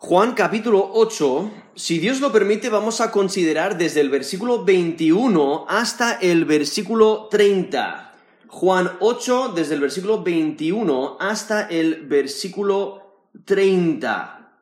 Juan 0.00 0.34
capítulo 0.34 0.92
8, 0.94 1.50
si 1.74 1.98
Dios 1.98 2.20
lo 2.20 2.30
permite, 2.30 2.68
vamos 2.68 3.00
a 3.00 3.10
considerar 3.10 3.76
desde 3.76 4.00
el 4.00 4.10
versículo 4.10 4.64
21 4.64 5.66
hasta 5.68 6.12
el 6.12 6.44
versículo 6.44 7.26
30. 7.28 8.14
Juan 8.46 8.96
8, 9.00 9.54
desde 9.56 9.74
el 9.74 9.80
versículo 9.80 10.22
21 10.22 11.16
hasta 11.18 11.66
el 11.66 12.06
versículo 12.06 13.26
30. 13.44 14.52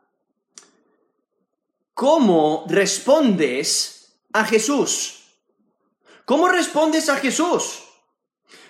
¿Cómo 1.93 2.65
respondes 2.67 4.17
a 4.33 4.43
Jesús? 4.47 5.19
¿Cómo 6.25 6.49
respondes 6.49 7.11
a 7.11 7.17
Jesús? 7.17 7.83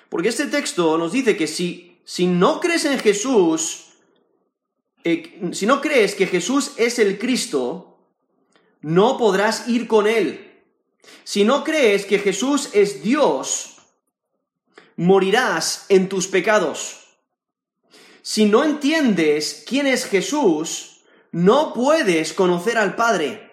Porque 0.08 0.30
este 0.30 0.46
texto 0.46 0.98
nos 0.98 1.12
dice 1.12 1.36
que 1.36 1.46
si, 1.46 2.00
si 2.04 2.26
no 2.26 2.58
crees 2.58 2.84
en 2.86 2.98
Jesús, 2.98 3.85
eh, 5.08 5.52
si 5.52 5.66
no 5.66 5.80
crees 5.80 6.16
que 6.16 6.26
Jesús 6.26 6.72
es 6.76 6.98
el 6.98 7.16
Cristo, 7.16 7.96
no 8.80 9.16
podrás 9.16 9.68
ir 9.68 9.86
con 9.86 10.08
Él. 10.08 10.64
Si 11.22 11.44
no 11.44 11.62
crees 11.62 12.06
que 12.06 12.18
Jesús 12.18 12.70
es 12.72 13.04
Dios, 13.04 13.76
morirás 14.96 15.86
en 15.90 16.08
tus 16.08 16.26
pecados. 16.26 17.04
Si 18.20 18.46
no 18.46 18.64
entiendes 18.64 19.62
quién 19.64 19.86
es 19.86 20.06
Jesús, 20.06 21.02
no 21.30 21.72
puedes 21.72 22.32
conocer 22.32 22.76
al 22.76 22.96
Padre. 22.96 23.52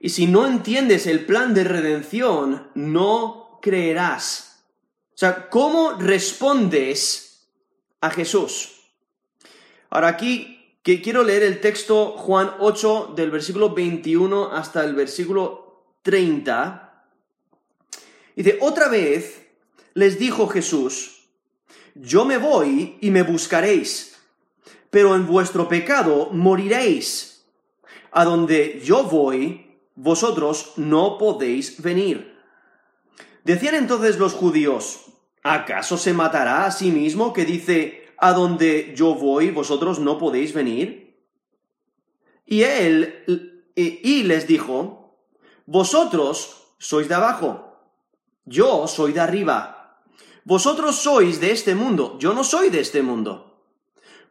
Y 0.00 0.08
si 0.08 0.26
no 0.26 0.46
entiendes 0.46 1.06
el 1.06 1.26
plan 1.26 1.52
de 1.52 1.64
redención, 1.64 2.70
no 2.74 3.58
creerás. 3.60 4.64
O 5.12 5.18
sea, 5.18 5.50
¿cómo 5.50 5.92
respondes 5.98 7.46
a 8.00 8.08
Jesús? 8.08 8.79
Ahora 9.90 10.08
aquí 10.08 10.78
que 10.82 11.02
quiero 11.02 11.24
leer 11.24 11.42
el 11.42 11.60
texto 11.60 12.12
Juan 12.12 12.52
8 12.60 13.12
del 13.16 13.30
versículo 13.30 13.74
21 13.74 14.52
hasta 14.52 14.84
el 14.84 14.94
versículo 14.94 15.84
30. 16.02 17.04
Dice, 18.36 18.58
otra 18.60 18.88
vez 18.88 19.48
les 19.94 20.18
dijo 20.18 20.48
Jesús, 20.48 21.24
yo 21.94 22.24
me 22.24 22.38
voy 22.38 22.98
y 23.00 23.10
me 23.10 23.24
buscaréis, 23.24 24.16
pero 24.90 25.16
en 25.16 25.26
vuestro 25.26 25.68
pecado 25.68 26.30
moriréis. 26.32 27.44
A 28.12 28.24
donde 28.24 28.80
yo 28.84 29.04
voy, 29.04 29.76
vosotros 29.96 30.72
no 30.76 31.18
podéis 31.18 31.82
venir. 31.82 32.38
Decían 33.44 33.74
entonces 33.74 34.18
los 34.18 34.34
judíos, 34.34 35.06
¿acaso 35.42 35.96
se 35.96 36.12
matará 36.12 36.64
a 36.64 36.70
sí 36.70 36.90
mismo 36.90 37.32
que 37.32 37.44
dice, 37.44 37.99
a 38.20 38.32
donde 38.32 38.92
yo 38.94 39.14
voy, 39.14 39.50
vosotros 39.50 39.98
no 39.98 40.18
podéis 40.18 40.52
venir? 40.52 41.16
Y 42.46 42.62
él, 42.62 43.64
y 43.74 44.22
les 44.24 44.46
dijo, 44.46 45.16
vosotros 45.66 46.66
sois 46.78 47.08
de 47.08 47.14
abajo, 47.14 47.78
yo 48.44 48.86
soy 48.88 49.12
de 49.12 49.20
arriba. 49.20 50.02
Vosotros 50.44 50.96
sois 50.96 51.40
de 51.40 51.52
este 51.52 51.74
mundo, 51.74 52.16
yo 52.18 52.34
no 52.34 52.44
soy 52.44 52.70
de 52.70 52.80
este 52.80 53.02
mundo. 53.02 53.62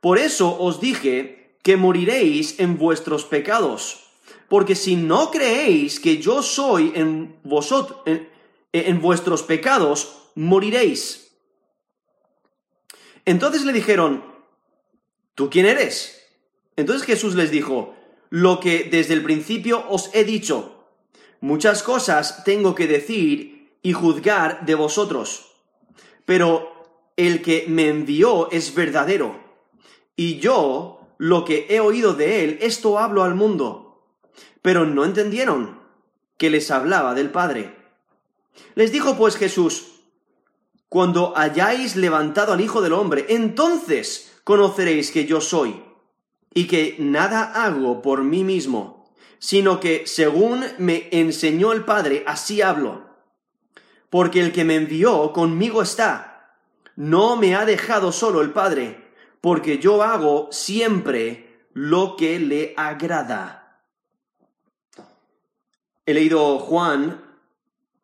Por 0.02 0.18
eso 0.18 0.58
os 0.60 0.80
dije 0.80 1.58
que 1.64 1.78
moriréis 1.78 2.60
en 2.60 2.78
vuestros 2.78 3.26
pecados, 3.26 4.06
porque 4.48 4.76
si 4.76 4.96
no 4.96 5.32
creéis 5.32 6.00
que 6.00 6.18
yo 6.18 6.42
soy 6.42 6.92
en 6.96 7.40
vosotros, 7.44 8.00
en 8.74 9.02
vuestros 9.02 9.44
pecados, 9.44 10.32
moriréis. 10.36 11.29
Entonces 13.30 13.64
le 13.64 13.74
dijeron, 13.74 14.24
¿tú 15.36 15.52
quién 15.52 15.68
eres? 15.68 16.20
Entonces 16.76 17.06
Jesús 17.06 17.36
les 17.36 17.52
dijo, 17.52 17.94
lo 18.32 18.60
que 18.60 18.86
desde 18.86 19.14
el 19.14 19.22
principio 19.22 19.86
os 19.88 20.10
he 20.16 20.24
dicho, 20.24 20.88
muchas 21.40 21.84
cosas 21.84 22.44
tengo 22.44 22.74
que 22.74 22.88
decir 22.88 23.78
y 23.84 23.94
juzgar 23.94 24.66
de 24.66 24.74
vosotros, 24.74 25.46
pero 26.26 27.12
el 27.18 27.44
que 27.44 27.66
me 27.68 27.90
envió 27.90 28.50
es 28.50 28.74
verdadero, 28.74 29.40
y 30.16 30.40
yo 30.40 31.02
lo 31.20 31.46
que 31.46 31.68
he 31.70 31.80
oído 31.80 32.16
de 32.16 32.44
él, 32.44 32.58
esto 32.62 32.98
hablo 32.98 33.24
al 33.24 33.36
mundo. 33.36 34.08
Pero 34.64 34.88
no 34.88 35.06
entendieron 35.06 35.80
que 36.38 36.50
les 36.50 36.72
hablaba 36.72 37.14
del 37.14 37.30
Padre. 37.30 37.76
Les 38.74 38.92
dijo 38.92 39.16
pues 39.18 39.36
Jesús, 39.36 39.99
cuando 40.90 41.38
hayáis 41.38 41.96
levantado 41.96 42.54
al 42.54 42.62
Hijo 42.62 42.82
del 42.82 42.94
Hombre, 42.94 43.28
entonces 43.30 44.32
conoceréis 44.44 45.12
que 45.12 45.26
yo 45.26 45.40
soy, 45.40 45.84
y 46.54 46.66
que 46.66 46.96
nada 47.00 47.64
hago 47.64 48.02
por 48.02 48.24
mí 48.24 48.44
mismo, 48.44 49.14
sino 49.38 49.80
que 49.80 50.08
según 50.08 50.66
me 50.80 51.08
enseñó 51.12 51.72
el 51.72 51.86
Padre, 51.86 52.24
así 52.26 52.62
hablo. 52.62 53.08
Porque 54.10 54.42
el 54.42 54.52
que 54.52 54.66
me 54.66 54.76
envió 54.76 55.32
conmigo 55.32 55.84
está, 55.84 56.58
no 56.96 57.36
me 57.36 57.56
ha 57.56 57.66
dejado 57.66 58.12
solo 58.12 58.42
el 58.42 58.52
Padre, 58.52 59.12
porque 59.40 59.78
yo 59.78 60.02
hago 60.02 60.50
siempre 60.52 61.68
lo 61.74 62.16
que 62.16 62.40
le 62.40 62.74
agrada. 62.76 63.84
He 66.06 66.14
leído 66.16 66.58
Juan, 66.58 67.24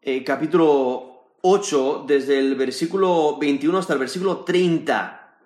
eh, 0.03 0.23
capítulo 0.23 1.14
8, 1.47 2.05
desde 2.07 2.39
el 2.39 2.55
versículo 2.55 3.37
21 3.37 3.77
hasta 3.77 3.93
el 3.93 3.99
versículo 3.99 4.37
30. 4.39 5.37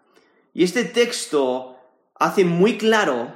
Y 0.53 0.63
este 0.63 0.85
texto 0.85 1.75
hace 2.15 2.45
muy 2.45 2.77
claro 2.77 3.33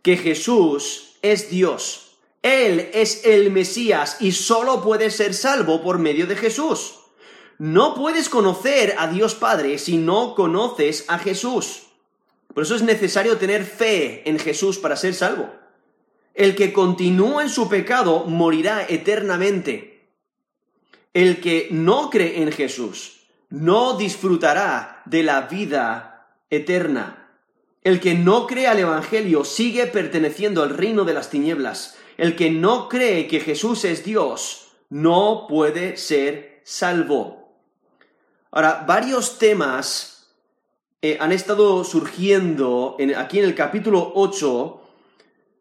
que 0.00 0.16
Jesús 0.16 1.16
es 1.20 1.50
Dios. 1.50 2.16
Él 2.40 2.88
es 2.94 3.26
el 3.26 3.50
Mesías 3.50 4.16
y 4.20 4.32
solo 4.32 4.82
puede 4.82 5.10
ser 5.10 5.34
salvo 5.34 5.82
por 5.82 5.98
medio 5.98 6.26
de 6.26 6.36
Jesús. 6.36 7.00
No 7.58 7.94
puedes 7.94 8.30
conocer 8.30 8.94
a 8.98 9.08
Dios 9.08 9.34
Padre 9.34 9.78
si 9.78 9.98
no 9.98 10.34
conoces 10.34 11.04
a 11.08 11.18
Jesús. 11.18 11.82
Por 12.54 12.62
eso 12.62 12.76
es 12.76 12.82
necesario 12.82 13.36
tener 13.36 13.62
fe 13.62 14.26
en 14.28 14.38
Jesús 14.38 14.78
para 14.78 14.96
ser 14.96 15.12
salvo. 15.12 15.50
El 16.32 16.54
que 16.54 16.72
continúa 16.72 17.42
en 17.42 17.50
su 17.50 17.68
pecado 17.68 18.24
morirá 18.24 18.86
eternamente. 18.88 19.93
El 21.14 21.40
que 21.40 21.68
no 21.70 22.10
cree 22.10 22.42
en 22.42 22.52
Jesús 22.52 23.20
no 23.48 23.96
disfrutará 23.96 25.02
de 25.06 25.22
la 25.22 25.42
vida 25.42 26.36
eterna. 26.50 27.30
El 27.82 28.00
que 28.00 28.14
no 28.14 28.48
cree 28.48 28.66
al 28.66 28.80
Evangelio 28.80 29.44
sigue 29.44 29.86
perteneciendo 29.86 30.62
al 30.62 30.70
reino 30.70 31.04
de 31.04 31.14
las 31.14 31.30
tinieblas. 31.30 31.96
El 32.16 32.34
que 32.34 32.50
no 32.50 32.88
cree 32.88 33.28
que 33.28 33.40
Jesús 33.40 33.84
es 33.84 34.04
Dios 34.04 34.72
no 34.90 35.46
puede 35.48 35.96
ser 35.96 36.60
salvo. 36.64 37.58
Ahora, 38.50 38.84
varios 38.86 39.38
temas 39.38 40.32
eh, 41.02 41.16
han 41.20 41.30
estado 41.32 41.84
surgiendo 41.84 42.96
aquí 43.16 43.38
en 43.38 43.44
el 43.44 43.54
capítulo 43.54 44.12
8 44.16 44.80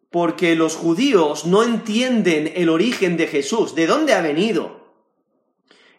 porque 0.09 0.55
los 0.55 0.75
judíos 0.75 1.45
no 1.45 1.63
entienden 1.63 2.51
el 2.55 2.69
origen 2.69 3.17
de 3.17 3.27
Jesús, 3.27 3.75
de 3.75 3.87
dónde 3.87 4.13
ha 4.13 4.21
venido. 4.21 4.82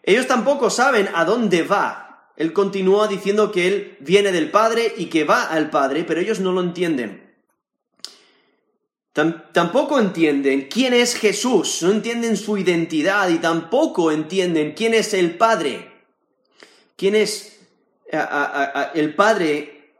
Ellos 0.05 0.27
tampoco 0.27 0.69
saben 0.69 1.09
a 1.15 1.25
dónde 1.25 1.63
va. 1.63 2.29
Él 2.37 2.53
continúa 2.53 3.07
diciendo 3.07 3.51
que 3.51 3.67
él 3.67 3.97
viene 4.01 4.31
del 4.31 4.51
Padre 4.51 4.93
y 4.97 5.07
que 5.07 5.23
va 5.23 5.45
al 5.45 5.71
Padre, 5.71 6.03
pero 6.03 6.21
ellos 6.21 6.39
no 6.39 6.51
lo 6.51 6.61
entienden. 6.61 7.23
tampoco 9.13 9.97
entienden 9.97 10.67
quién 10.69 10.93
es 10.93 11.15
Jesús, 11.15 11.81
no 11.81 11.91
entienden 11.91 12.37
su 12.37 12.57
identidad 12.57 13.29
y 13.29 13.39
tampoco 13.39 14.11
entienden 14.11 14.73
quién 14.73 14.93
es 14.93 15.13
el 15.15 15.37
Padre. 15.37 15.91
¿Quién 16.95 17.15
es 17.15 17.59
el 18.93 19.15
Padre 19.15 19.93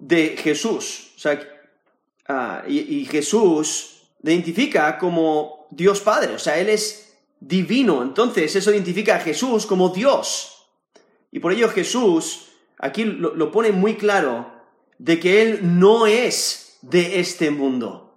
de 0.00 0.36
Jesús? 0.38 1.12
O 1.16 1.20
sea, 1.20 1.40
ah, 2.26 2.64
y, 2.66 3.00
y 3.00 3.04
Jesús 3.04 4.02
identifica 4.24 4.98
como 4.98 5.66
Dios 5.70 6.00
Padre, 6.00 6.34
o 6.34 6.38
sea, 6.38 6.58
Él 6.58 6.68
es 6.68 7.11
divino. 7.42 8.02
Entonces 8.02 8.54
eso 8.54 8.70
identifica 8.70 9.16
a 9.16 9.20
Jesús 9.20 9.66
como 9.66 9.90
Dios. 9.90 10.66
Y 11.30 11.40
por 11.40 11.52
ello 11.52 11.68
Jesús 11.68 12.48
aquí 12.78 13.04
lo, 13.04 13.50
pone 13.50 13.72
muy 13.72 13.96
claro 13.96 14.50
de 14.98 15.18
que 15.18 15.42
Él 15.42 15.78
no 15.78 16.06
es 16.06 16.78
de 16.82 17.20
este 17.20 17.50
mundo. 17.50 18.16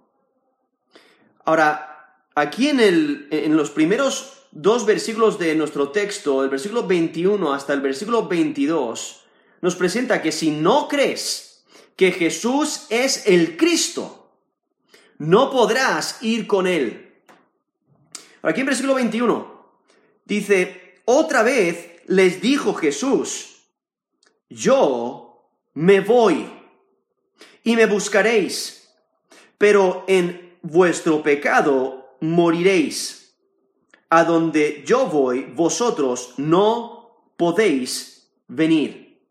Ahora, 1.44 2.20
aquí 2.34 2.68
en, 2.68 2.80
el, 2.80 3.28
en 3.30 3.56
los 3.56 3.70
primeros 3.70 4.46
dos 4.50 4.84
versículos 4.86 5.38
de 5.38 5.54
nuestro 5.54 5.90
texto, 5.90 6.42
el 6.42 6.50
versículo 6.50 6.86
21 6.86 7.52
hasta 7.52 7.72
el 7.72 7.80
versículo 7.80 8.26
22, 8.26 9.22
nos 9.62 9.76
presenta 9.76 10.20
que 10.20 10.32
si 10.32 10.50
no 10.50 10.88
crees 10.88 11.64
que 11.96 12.12
Jesús 12.12 12.86
es 12.90 13.26
el 13.26 13.56
Cristo, 13.56 14.32
no 15.18 15.50
podrás 15.50 16.22
ir 16.22 16.46
con 16.46 16.66
Él. 16.66 17.05
Aquí 18.46 18.60
en 18.60 18.66
versículo 18.66 18.94
21 18.94 19.56
dice, 20.24 21.00
otra 21.04 21.42
vez 21.42 22.00
les 22.06 22.40
dijo 22.40 22.74
Jesús, 22.74 23.56
yo 24.48 25.50
me 25.74 25.98
voy 25.98 26.48
y 27.64 27.74
me 27.74 27.86
buscaréis, 27.86 28.88
pero 29.58 30.04
en 30.06 30.58
vuestro 30.62 31.24
pecado 31.24 32.16
moriréis. 32.20 33.34
A 34.10 34.22
donde 34.22 34.84
yo 34.86 35.06
voy, 35.06 35.42
vosotros 35.52 36.34
no 36.36 37.32
podéis 37.36 38.30
venir. 38.46 39.26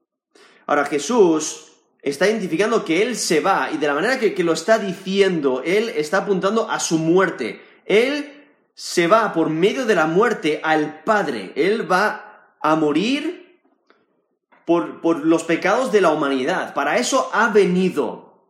Ahora 0.65 0.83
Jesús 0.83 1.71
está 2.01 2.27
identificando 2.27 2.83
que 2.83 3.01
Él 3.01 3.15
se 3.15 3.39
va 3.39 3.71
y 3.71 3.77
de 3.77 3.87
la 3.87 3.93
manera 3.93 4.19
que, 4.19 4.33
que 4.33 4.43
lo 4.43 4.51
está 4.51 4.77
diciendo, 4.77 5.61
Él 5.63 5.87
está 5.95 6.17
apuntando 6.17 6.69
a 6.69 6.81
su 6.81 6.97
muerte. 6.97 7.61
Él 7.85 8.34
se 8.75 9.07
va 9.07 9.31
por 9.31 9.49
medio 9.49 9.85
de 9.85 9.95
la 9.95 10.05
muerte 10.05 10.59
al 10.61 11.01
Padre. 11.03 11.53
Él 11.55 11.89
va 11.89 12.51
a 12.61 12.75
morir 12.75 13.61
por, 14.65 14.99
por, 14.99 15.25
los 15.25 15.45
pecados 15.45 15.93
de 15.93 16.01
la 16.01 16.11
humanidad. 16.11 16.73
Para 16.73 16.97
eso 16.97 17.29
ha 17.33 17.47
venido. 17.49 18.49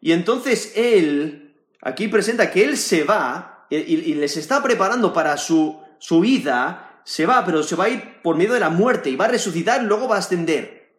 Y 0.00 0.12
entonces 0.12 0.72
Él, 0.76 1.56
aquí 1.82 2.06
presenta 2.06 2.50
que 2.50 2.64
Él 2.64 2.78
se 2.78 3.02
va 3.02 3.66
y, 3.68 3.76
y 3.76 4.14
les 4.14 4.36
está 4.36 4.62
preparando 4.62 5.12
para 5.12 5.36
su, 5.36 5.80
su 5.98 6.20
vida. 6.20 7.02
Se 7.04 7.26
va, 7.26 7.44
pero 7.44 7.64
se 7.64 7.74
va 7.74 7.86
a 7.86 7.88
ir 7.88 8.22
por 8.22 8.36
medio 8.36 8.54
de 8.54 8.60
la 8.60 8.70
muerte 8.70 9.10
y 9.10 9.16
va 9.16 9.24
a 9.24 9.28
resucitar 9.28 9.82
luego 9.82 10.06
va 10.06 10.16
a 10.16 10.20
ascender. 10.20 10.94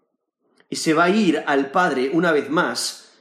Y 0.70 0.76
se 0.76 0.94
va 0.94 1.06
a 1.06 1.10
ir 1.10 1.42
al 1.48 1.72
Padre 1.72 2.10
una 2.12 2.34
vez 2.34 2.50
más 2.50 3.14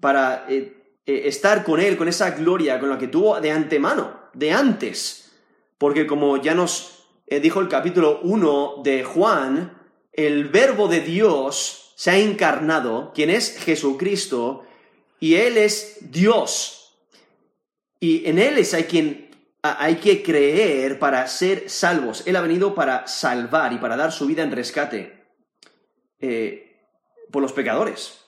para 0.00 0.44
eh, 0.48 0.75
eh, 1.06 1.22
estar 1.28 1.64
con 1.64 1.80
Él, 1.80 1.96
con 1.96 2.08
esa 2.08 2.32
gloria 2.32 2.78
con 2.80 2.90
la 2.90 2.98
que 2.98 3.08
tuvo 3.08 3.40
de 3.40 3.50
antemano 3.50 4.26
de 4.34 4.52
antes. 4.52 5.32
Porque 5.78 6.06
como 6.06 6.36
ya 6.36 6.54
nos 6.54 7.06
eh, 7.26 7.40
dijo 7.40 7.60
el 7.60 7.68
capítulo 7.68 8.20
1 8.22 8.82
de 8.82 9.04
Juan, 9.04 9.78
el 10.12 10.44
verbo 10.48 10.88
de 10.88 11.00
Dios 11.00 11.92
se 11.96 12.10
ha 12.10 12.18
encarnado, 12.18 13.12
quien 13.14 13.30
es 13.30 13.58
Jesucristo, 13.58 14.64
y 15.18 15.34
Él 15.36 15.56
es 15.56 15.98
Dios. 16.10 16.98
Y 18.00 18.28
en 18.28 18.38
Él 18.38 18.58
es 18.58 18.74
hay 18.74 18.84
quien 18.84 19.26
hay 19.62 19.96
que 19.96 20.22
creer 20.22 20.98
para 20.98 21.26
ser 21.26 21.68
salvos. 21.68 22.22
Él 22.26 22.36
ha 22.36 22.40
venido 22.40 22.74
para 22.74 23.06
salvar 23.06 23.72
y 23.72 23.78
para 23.78 23.96
dar 23.96 24.12
su 24.12 24.26
vida 24.26 24.42
en 24.42 24.52
rescate 24.52 25.24
eh, 26.20 26.76
por 27.32 27.42
los 27.42 27.52
pecadores. 27.52 28.18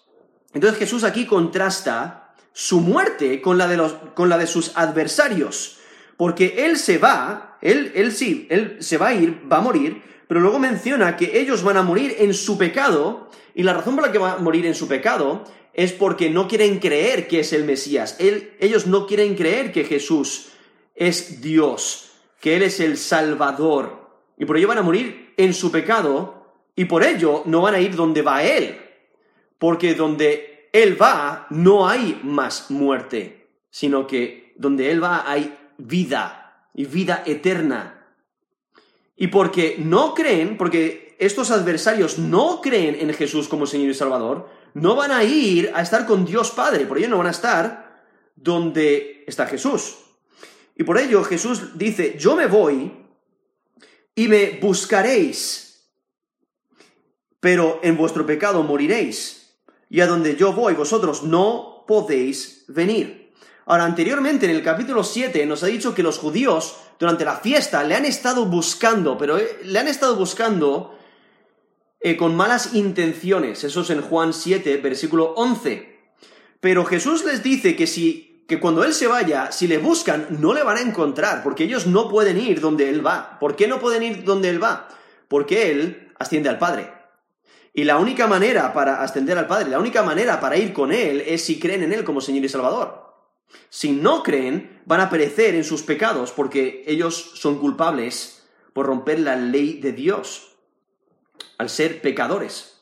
Entonces 0.53 0.79
Jesús 0.79 1.05
aquí 1.05 1.27
contrasta 1.27 2.28
su 2.58 2.81
muerte 2.81 3.40
con 3.40 3.56
la 3.56 3.69
de, 3.69 3.76
los, 3.76 3.93
con 4.14 4.28
la 4.28 4.38
de 4.38 4.46
sus 4.46 4.76
adversarios 4.76 5.78
porque 6.19 6.66
él 6.66 6.76
se 6.76 6.99
va, 6.99 7.56
él, 7.62 7.93
él 7.94 8.10
sí, 8.10 8.49
él 8.50 8.78
se 8.81 8.99
va 8.99 9.08
a 9.08 9.14
ir, 9.14 9.40
va 9.50 9.58
a 9.58 9.62
morir, 9.62 10.02
pero 10.26 10.40
luego 10.40 10.58
menciona 10.58 11.16
que 11.16 11.38
ellos 11.40 11.62
van 11.62 11.76
a 11.76 11.82
morir 11.84 12.16
en 12.19 12.34
su 12.34 12.58
pecado, 12.58 13.31
y 13.55 13.62
la 13.62 13.72
razón 13.72 13.94
por 13.94 14.05
la 14.05 14.12
que 14.12 14.19
va 14.19 14.32
a 14.32 14.38
morir 14.38 14.66
en 14.66 14.75
su 14.75 14.88
pecado 14.88 15.44
es 15.72 15.93
porque 15.93 16.28
no 16.28 16.49
quieren 16.49 16.81
creer 16.81 17.28
que 17.28 17.40
es 17.40 17.52
el 17.52 17.64
Mesías. 17.64 18.16
ellos 18.19 18.88
no 18.88 19.06
quieren 19.06 19.37
creer 19.37 19.70
que 19.70 19.84
Jesús 19.84 20.49
es 20.96 21.40
Dios, 21.40 22.10
que 22.40 22.56
Él 22.56 22.64
es 22.64 22.81
el 22.81 22.99
Salvador. 22.99 24.10
Y 24.37 24.44
por 24.44 24.56
ello 24.56 24.66
van 24.66 24.78
a 24.78 24.82
morir 24.82 25.34
en 25.37 25.55
su 25.55 25.70
pecado, 25.70 26.52
y 26.75 26.87
por 26.87 27.05
ello 27.05 27.44
no 27.46 27.62
van 27.62 27.76
a 27.76 27.81
ir 27.81 27.94
donde 27.94 28.22
va 28.22 28.43
Él, 28.43 28.76
porque 29.56 29.94
donde 29.94 30.57
Él 30.73 31.00
va 31.00 31.47
no 31.50 31.88
hay 31.88 32.20
más 32.23 32.70
muerte, 32.70 33.49
sino 33.70 34.06
que 34.06 34.55
donde 34.56 34.91
Él 34.91 35.03
va 35.03 35.31
hay 35.31 35.56
vida 35.79 36.67
y 36.75 36.85
vida 36.85 37.23
eterna. 37.26 38.06
Y 39.17 39.29
porque 39.29 39.76
no 39.79 40.15
creen, 40.15 40.56
porque 40.56 41.17
estos 41.19 41.50
adversarios 41.50 42.19
no 42.19 42.61
creen 42.61 42.97
en 43.00 43.12
Jesús 43.12 43.49
como 43.49 43.67
Señor 43.67 43.91
y 43.91 43.94
Salvador, 43.94 44.49
no 44.75 44.94
van 44.94 45.11
a 45.11 45.25
ir 45.25 45.73
a 45.75 45.82
estar 45.82 46.06
con 46.06 46.25
Dios 46.25 46.50
Padre, 46.53 46.87
por 46.87 46.99
ello 46.99 47.09
no 47.09 47.19
van 47.19 47.26
a 47.26 47.32
estar 47.32 48.05
donde 48.37 49.25
está 49.26 49.47
Jesús. 49.47 49.97
Y 50.76 50.85
por 50.85 50.99
ello 50.99 51.25
Jesús 51.25 51.76
dice, 51.76 52.17
yo 52.19 52.37
me 52.37 52.47
voy 52.47 52.93
y 54.15 54.29
me 54.29 54.59
buscaréis, 54.61 55.91
pero 57.41 57.81
en 57.82 57.97
vuestro 57.97 58.25
pecado 58.25 58.62
moriréis, 58.62 59.38
y 59.90 60.00
a 60.00 60.06
donde 60.06 60.37
yo 60.37 60.52
voy 60.52 60.75
vosotros 60.75 61.23
no 61.23 61.85
podéis 61.87 62.64
venir. 62.69 63.32
Ahora, 63.67 63.85
anteriormente 63.85 64.46
en 64.46 64.52
el 64.52 64.62
capítulo 64.62 65.05
7 65.05 65.44
nos 65.46 65.62
ha 65.62 65.67
dicho 65.67 65.94
que 65.94 66.02
los 66.02 66.19
judíos 66.19 66.76
durante 66.99 67.25
la 67.25 67.37
fiesta 67.37 67.85
le 67.85 67.94
han 67.94 68.05
estado 68.05 68.46
buscando, 68.46 69.19
pero 69.19 69.38
eh, 69.38 69.58
le 69.64 69.79
han 69.79 69.88
estado 69.88 70.17
buscando 70.17 70.99
eh, 72.00 72.17
con 72.17 72.35
malas 72.35 72.75
intenciones. 72.75 73.64
Eso 73.64 73.82
es 73.82 73.90
en 73.90 74.00
Juan 74.00 74.32
7, 74.32 74.79
versículo 74.79 75.35
11. 75.37 75.99
Pero 76.61 76.84
Jesús 76.84 77.25
les 77.25 77.43
dice 77.43 77.76
que 77.76 77.87
si 77.87 78.29
que 78.49 78.58
cuando 78.58 78.82
él 78.82 78.94
se 78.94 79.06
vaya, 79.06 79.52
si 79.52 79.69
le 79.69 79.76
buscan, 79.76 80.26
no 80.41 80.55
le 80.55 80.62
van 80.62 80.79
a 80.79 80.81
encontrar, 80.81 81.43
porque 81.43 81.64
ellos 81.64 81.87
no 81.87 82.08
pueden 82.08 82.41
ir 82.41 82.61
donde 82.61 82.88
él 82.88 83.06
va. 83.06 83.38
¿Por 83.38 83.56
qué 83.56 83.69
no 83.69 83.79
pueden 83.79 84.02
ir 84.02 84.25
donde 84.25 84.49
él 84.49 84.62
va? 84.62 84.88
Porque 85.29 85.70
él 85.70 86.12
asciende 86.19 86.49
al 86.49 86.58
Padre. 86.58 86.91
Y 87.79 87.85
la 87.85 87.97
única 87.97 88.27
manera 88.27 88.73
para 88.73 89.05
ascender 89.05 89.39
al 89.39 89.47
Padre, 89.47 89.71
la 89.71 89.79
única 89.79 90.03
manera 90.03 90.41
para 90.41 90.57
ir 90.57 90.73
con 90.73 90.91
él 90.91 91.23
es 91.25 91.45
si 91.45 91.61
creen 91.61 91.85
en 91.85 91.93
él 91.93 92.03
como 92.03 92.21
Señor 92.21 92.45
y 92.45 92.49
Salvador. 92.49 93.15
Si 93.71 93.93
no 93.93 94.25
creen, 94.25 94.81
van 94.85 95.01
a 95.01 95.09
perecer 95.09 95.55
en 95.55 95.63
sus 95.63 95.85
pecados 95.85 96.33
porque 96.33 96.83
ellos 96.89 97.35
son 97.37 97.61
culpables 97.61 98.43
por 98.73 98.87
romper 98.87 99.21
la 99.21 99.37
ley 99.37 99.75
de 99.75 99.93
Dios 99.93 100.57
al 101.57 101.71
ser 101.71 102.03
pecadores. 102.03 102.81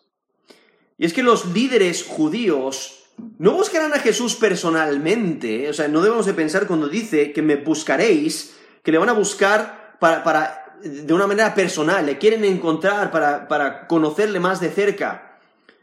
Y 0.97 1.05
es 1.05 1.13
que 1.13 1.23
los 1.23 1.45
líderes 1.53 2.03
judíos 2.03 3.11
no 3.39 3.53
buscarán 3.53 3.93
a 3.93 3.99
Jesús 3.99 4.35
personalmente, 4.35 5.69
o 5.69 5.75
sea, 5.75 5.89
no 5.89 6.01
debemos 6.01 6.25
de 6.25 6.33
pensar 6.33 6.67
cuando 6.67 6.89
dice 6.89 7.35
que 7.35 7.43
me 7.43 7.57
buscaréis, 7.57 8.57
que 8.83 8.93
le 8.93 8.99
van 8.99 9.11
a 9.11 9.13
buscar 9.13 9.99
para, 10.01 10.66
de 10.83 11.13
una 11.13 11.27
manera 11.27 11.55
personal, 11.55 12.07
le 12.07 12.19
quieren 12.19 12.45
encontrar 12.45 13.11
para, 13.11 13.49
para 13.49 13.87
conocerle 13.87 14.41
más 14.41 14.61
de 14.61 14.71
cerca. 14.71 15.39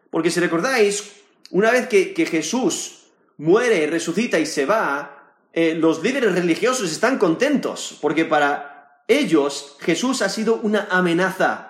Porque 0.09 0.31
si 0.31 0.39
recordáis, 0.39 1.21
una 1.51 1.71
vez 1.71 1.87
que, 1.87 2.13
que 2.13 2.25
Jesús 2.25 3.07
muere, 3.37 3.87
resucita 3.87 4.39
y 4.39 4.45
se 4.45 4.65
va, 4.65 5.35
eh, 5.53 5.75
los 5.75 6.01
líderes 6.01 6.33
religiosos 6.33 6.91
están 6.91 7.17
contentos, 7.17 7.97
porque 8.01 8.25
para 8.25 9.03
ellos 9.07 9.77
Jesús 9.79 10.21
ha 10.21 10.29
sido 10.29 10.55
una 10.55 10.87
amenaza. 10.89 11.69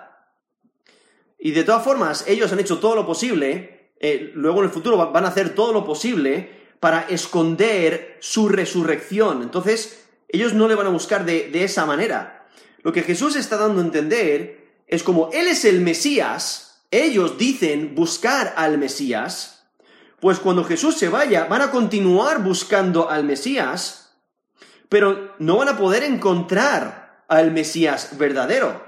Y 1.38 1.50
de 1.50 1.64
todas 1.64 1.84
formas, 1.84 2.24
ellos 2.26 2.52
han 2.52 2.60
hecho 2.60 2.78
todo 2.78 2.94
lo 2.94 3.06
posible, 3.06 3.92
eh, 4.00 4.32
luego 4.34 4.60
en 4.60 4.66
el 4.66 4.70
futuro 4.70 4.96
van 4.96 5.24
a 5.24 5.28
hacer 5.28 5.54
todo 5.54 5.72
lo 5.72 5.84
posible 5.84 6.64
para 6.80 7.02
esconder 7.02 8.16
su 8.20 8.48
resurrección. 8.48 9.42
Entonces, 9.42 10.06
ellos 10.28 10.54
no 10.54 10.66
le 10.68 10.74
van 10.74 10.86
a 10.86 10.90
buscar 10.90 11.24
de, 11.24 11.50
de 11.50 11.64
esa 11.64 11.84
manera. 11.84 12.33
Lo 12.84 12.92
que 12.92 13.02
Jesús 13.02 13.34
está 13.34 13.56
dando 13.56 13.80
a 13.80 13.84
entender 13.84 14.82
es 14.86 15.02
como 15.02 15.30
Él 15.32 15.48
es 15.48 15.64
el 15.64 15.80
Mesías, 15.80 16.84
ellos 16.90 17.38
dicen 17.38 17.94
buscar 17.94 18.52
al 18.56 18.78
Mesías, 18.78 19.66
pues 20.20 20.38
cuando 20.38 20.64
Jesús 20.64 20.96
se 20.96 21.08
vaya, 21.08 21.46
van 21.46 21.62
a 21.62 21.70
continuar 21.70 22.42
buscando 22.42 23.10
al 23.10 23.24
Mesías, 23.24 24.14
pero 24.90 25.34
no 25.38 25.56
van 25.56 25.68
a 25.68 25.76
poder 25.78 26.04
encontrar 26.04 27.24
al 27.26 27.50
Mesías 27.52 28.18
verdadero, 28.18 28.84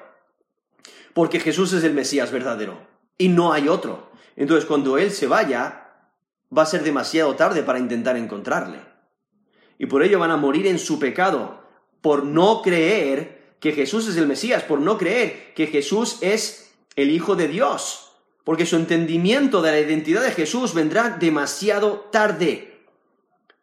porque 1.15 1.41
Jesús 1.41 1.73
es 1.73 1.83
el 1.83 1.95
Mesías 1.95 2.31
verdadero 2.31 2.87
y 3.17 3.29
no 3.29 3.55
hay 3.55 3.67
otro. 3.67 4.13
Entonces, 4.37 4.67
cuando 4.67 4.99
Él 4.99 5.11
se 5.11 5.27
vaya, 5.27 5.95
va 6.57 6.63
a 6.63 6.67
ser 6.67 6.83
demasiado 6.85 7.35
tarde 7.35 7.63
para 7.63 7.79
intentar 7.79 8.19
encontrarle. 8.19 8.81
Y 9.79 9.87
por 9.87 10.03
ello 10.03 10.19
van 10.19 10.31
a 10.31 10.37
morir 10.37 10.67
en 10.67 10.79
su 10.79 10.99
pecado, 10.99 11.65
por 12.03 12.25
no 12.25 12.61
creer 12.61 13.36
que 13.61 13.73
Jesús 13.73 14.09
es 14.09 14.17
el 14.17 14.27
Mesías, 14.27 14.63
por 14.63 14.81
no 14.81 14.99
creer 14.99 15.55
que 15.55 15.67
Jesús 15.67 16.19
es 16.21 16.75
el 16.95 17.11
Hijo 17.11 17.37
de 17.37 17.49
Dios 17.49 18.07
porque 18.47 18.65
su 18.65 18.77
entendimiento 18.77 19.61
de 19.61 19.73
la 19.73 19.81
identidad 19.81 20.23
de 20.23 20.31
Jesús 20.31 20.73
vendrá 20.73 21.11
demasiado 21.11 22.09
tarde. 22.13 22.79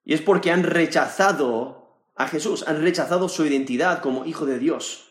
Y 0.03 0.13
es 0.13 0.19
porque 0.19 0.51
han 0.51 0.63
rechazado 0.63 1.87
a 2.17 2.27
Jesús, 2.27 2.65
han 2.67 2.81
rechazado 2.81 3.29
su 3.29 3.45
identidad 3.45 4.01
como 4.01 4.25
Hijo 4.25 4.45
de 4.45 4.59
Dios. 4.59 5.07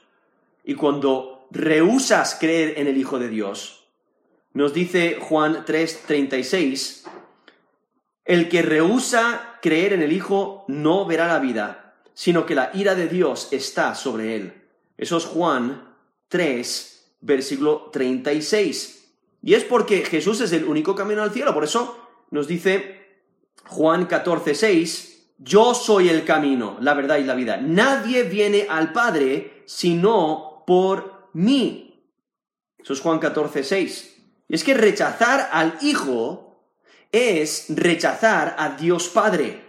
Y 0.63 0.75
cuando 0.75 1.49
rehusas 1.51 2.37
creer 2.39 2.79
en 2.81 2.87
el 2.87 2.99
Hijo 2.99 3.19
de 3.19 3.31
Dios, 3.31 3.89
nos 4.53 4.75
dice 4.75 5.17
Juan 5.19 5.65
3:36, 5.65 7.05
el 8.27 8.51
que 8.51 8.61
rehúsa 8.61 9.59
creer 9.63 9.95
en 9.95 10.03
el 10.03 10.13
Hijo 10.13 10.67
no 10.69 11.07
verá 11.07 11.29
la 11.29 11.39
vida, 11.39 11.95
sino 12.13 12.45
que 12.45 12.55
la 12.55 12.71
ira 12.75 12.95
de 12.95 13.09
Dios 13.09 13.49
está 13.53 13.95
sobre 13.95 14.37
él. 14.37 14.62
Eso 14.97 15.17
es 15.17 15.25
Juan 15.25 15.97
3, 16.29 17.17
versículo 17.21 17.91
36. 17.93 19.15
Y 19.43 19.55
es 19.55 19.65
porque 19.65 20.05
Jesús 20.05 20.41
es 20.41 20.53
el 20.53 20.65
único 20.65 20.95
camino 20.95 21.23
al 21.23 21.33
cielo. 21.33 21.53
Por 21.53 21.65
eso 21.65 21.99
nos 22.31 22.47
dice 22.47 23.03
Juan 23.67 24.07
14, 24.07 24.55
6, 24.55 25.33
yo 25.39 25.75
soy 25.75 26.09
el 26.09 26.25
camino, 26.25 26.77
la 26.81 26.95
verdad 26.95 27.19
y 27.19 27.25
la 27.25 27.35
vida. 27.35 27.57
Nadie 27.57 28.23
viene 28.25 28.67
al 28.69 28.93
Padre 28.93 29.65
sino 29.67 30.65
por 30.67 31.29
mí. 31.33 32.07
Eso 32.79 32.93
es 32.93 33.01
Juan 33.01 33.19
14, 33.19 33.65
6. 33.65 34.17
Y 34.49 34.55
es 34.55 34.65
que 34.65 34.75
rechazar 34.75 35.49
al 35.53 35.79
Hijo 35.83 36.53
es 37.11 37.67
rechazar 37.69 38.57
a 38.59 38.71
Dios 38.71 39.09
Padre. 39.09 39.65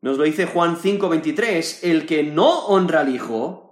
Nos 0.00 0.18
lo 0.18 0.24
dice 0.24 0.46
Juan 0.46 0.76
5:23, 0.76 1.80
el 1.82 2.06
que 2.06 2.22
no 2.22 2.66
honra 2.66 3.00
al 3.00 3.14
Hijo, 3.14 3.67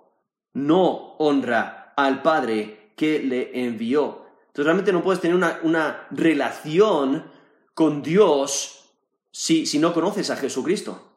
no 0.56 1.16
honra 1.18 1.92
al 1.96 2.22
Padre 2.22 2.92
que 2.96 3.18
le 3.18 3.62
envió. 3.66 4.24
Entonces 4.48 4.64
realmente 4.64 4.92
no 4.92 5.02
puedes 5.02 5.20
tener 5.20 5.36
una, 5.36 6.06
relación 6.10 7.30
con 7.74 8.02
Dios 8.02 8.90
si, 9.30 9.66
si 9.66 9.78
no 9.78 9.92
conoces 9.92 10.30
a 10.30 10.36
Jesucristo. 10.36 11.12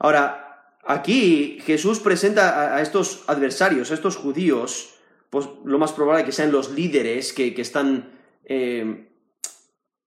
Ahora, 0.00 0.74
aquí 0.84 1.60
Jesús 1.64 2.00
presenta 2.00 2.74
a, 2.74 2.82
estos 2.82 3.22
adversarios, 3.28 3.92
a 3.92 3.94
estos 3.94 4.16
judíos, 4.16 4.94
pues 5.30 5.46
lo 5.64 5.78
más 5.78 5.92
probable 5.92 6.22
es 6.22 6.26
que 6.26 6.32
sean 6.32 6.50
los 6.50 6.70
líderes 6.70 7.32
que, 7.32 7.54
están, 7.58 8.10
eh, 8.44 9.08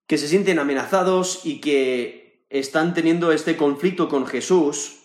que 0.06 0.18
se 0.18 0.28
sienten 0.28 0.58
amenazados 0.58 1.46
y 1.46 1.62
que 1.62 2.44
están 2.50 2.92
teniendo 2.92 3.32
este 3.32 3.56
conflicto 3.56 4.10
con 4.10 4.26
Jesús. 4.26 5.03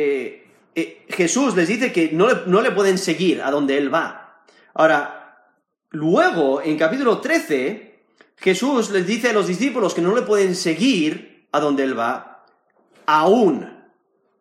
Eh, 0.00 0.46
eh, 0.76 1.06
Jesús 1.08 1.56
les 1.56 1.66
dice 1.66 1.92
que 1.92 2.10
no 2.12 2.28
le, 2.28 2.34
no 2.46 2.62
le 2.62 2.70
pueden 2.70 2.98
seguir 2.98 3.42
a 3.42 3.50
donde 3.50 3.76
Él 3.76 3.92
va. 3.92 4.44
Ahora, 4.74 5.56
luego, 5.90 6.62
en 6.62 6.78
capítulo 6.78 7.18
13, 7.18 8.04
Jesús 8.36 8.90
les 8.90 9.04
dice 9.04 9.30
a 9.30 9.32
los 9.32 9.48
discípulos 9.48 9.94
que 9.94 10.00
no 10.00 10.14
le 10.14 10.22
pueden 10.22 10.54
seguir 10.54 11.48
a 11.50 11.58
donde 11.58 11.82
Él 11.82 11.98
va, 11.98 12.46
aún. 13.06 13.64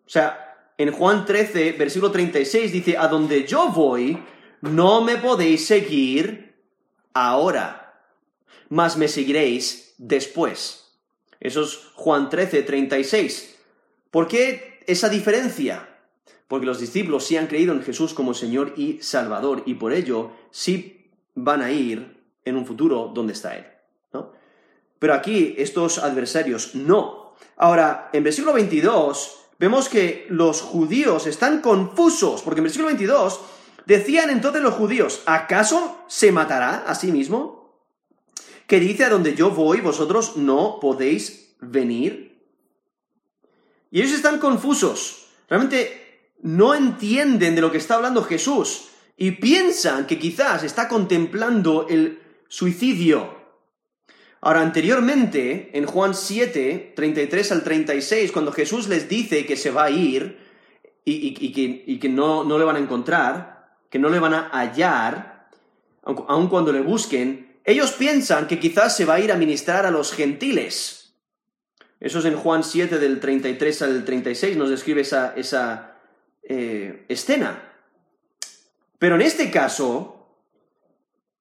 O 0.05 0.09
sea, 0.09 0.73
en 0.77 0.91
Juan 0.91 1.25
13, 1.25 1.71
versículo 1.71 2.11
36 2.11 2.71
dice, 2.71 2.97
a 2.99 3.07
donde 3.07 3.47
yo 3.47 3.69
voy, 3.69 4.21
no 4.61 5.01
me 5.01 5.17
podéis 5.17 5.65
seguir 5.65 6.55
ahora, 7.15 7.99
mas 8.69 8.95
me 8.95 9.07
seguiréis 9.07 9.95
después. 9.97 10.99
Eso 11.39 11.63
es 11.63 11.79
Juan 11.95 12.29
13, 12.29 12.61
36. 12.61 13.55
¿Por 14.11 14.27
qué 14.27 14.76
esa 14.87 15.09
diferencia? 15.09 15.87
porque 16.47 16.65
los 16.65 16.79
discípulos 16.79 17.25
sí 17.25 17.37
han 17.37 17.47
creído 17.47 17.73
en 17.73 17.83
Jesús 17.83 18.13
como 18.13 18.33
Señor 18.33 18.73
y 18.77 18.99
Salvador, 19.01 19.63
y 19.65 19.75
por 19.75 19.93
ello 19.93 20.31
sí 20.49 21.11
van 21.35 21.61
a 21.61 21.71
ir 21.71 22.23
en 22.45 22.55
un 22.55 22.65
futuro 22.65 23.11
donde 23.13 23.33
está 23.33 23.55
Él. 23.57 23.65
¿no? 24.13 24.31
Pero 24.97 25.13
aquí 25.13 25.55
estos 25.57 25.97
adversarios 25.97 26.75
no. 26.75 27.35
Ahora, 27.57 28.09
en 28.13 28.23
versículo 28.23 28.53
22 28.53 29.35
vemos 29.59 29.89
que 29.89 30.25
los 30.29 30.61
judíos 30.61 31.27
están 31.27 31.61
confusos, 31.61 32.41
porque 32.41 32.59
en 32.59 32.65
versículo 32.65 32.87
22 32.87 33.41
decían 33.85 34.29
entonces 34.29 34.61
los 34.61 34.73
judíos, 34.73 35.23
¿acaso 35.25 36.05
se 36.07 36.31
matará 36.31 36.85
a 36.87 36.95
sí 36.95 37.11
mismo? 37.11 37.83
Que 38.67 38.79
dice, 38.79 39.05
a 39.05 39.09
donde 39.09 39.35
yo 39.35 39.51
voy, 39.51 39.81
vosotros 39.81 40.37
no 40.37 40.79
podéis 40.79 41.55
venir. 41.59 42.36
Y 43.91 44.01
ellos 44.01 44.13
están 44.13 44.39
confusos. 44.39 45.27
Realmente 45.49 46.33
no 46.41 46.75
entienden 46.75 47.55
de 47.55 47.61
lo 47.61 47.71
que 47.71 47.77
está 47.77 47.95
hablando 47.95 48.23
Jesús 48.23 48.89
y 49.17 49.31
piensan 49.31 50.05
que 50.05 50.19
quizás 50.19 50.63
está 50.63 50.87
contemplando 50.87 51.87
el 51.89 52.21
suicidio. 52.47 53.35
Ahora, 54.41 54.61
anteriormente, 54.61 55.71
en 55.73 55.85
Juan 55.85 56.13
7, 56.13 56.93
33 56.95 57.51
al 57.51 57.63
36, 57.63 58.31
cuando 58.31 58.51
Jesús 58.51 58.87
les 58.87 59.09
dice 59.09 59.45
que 59.45 59.57
se 59.57 59.71
va 59.71 59.85
a 59.85 59.89
ir 59.89 60.37
y, 61.03 61.97
que, 61.99 62.09
no, 62.09 62.43
no, 62.43 62.59
le 62.59 62.65
van 62.65 62.75
a 62.75 62.79
encontrar, 62.79 63.79
que 63.89 63.97
no 63.97 64.09
le 64.09 64.19
van 64.19 64.35
a 64.35 64.49
hallar, 64.49 65.49
aun 66.03 66.47
cuando 66.49 66.71
le 66.71 66.81
busquen, 66.81 67.59
ellos 67.63 67.93
piensan 67.93 68.47
que 68.47 68.59
quizás 68.59 68.95
se 68.95 69.05
va 69.05 69.15
a 69.15 69.19
ir 69.19 69.31
a 69.31 69.37
ministrar 69.37 69.85
a 69.85 69.91
los 69.91 70.13
gentiles. 70.13 71.06
Eso 71.99 72.19
es 72.19 72.25
en 72.25 72.37
Juan 72.37 72.63
7 72.63 72.99
del 72.99 73.19
33 73.19 73.81
al 73.81 74.05
36, 74.05 74.57
nos 74.57 74.69
describe 74.69 75.01
esa, 75.01 75.33
esa 75.35 75.95
eh, 76.43 77.05
escena. 77.09 77.63
Pero 78.99 79.15
en 79.15 79.21
este 79.21 79.49
caso, 79.49 80.27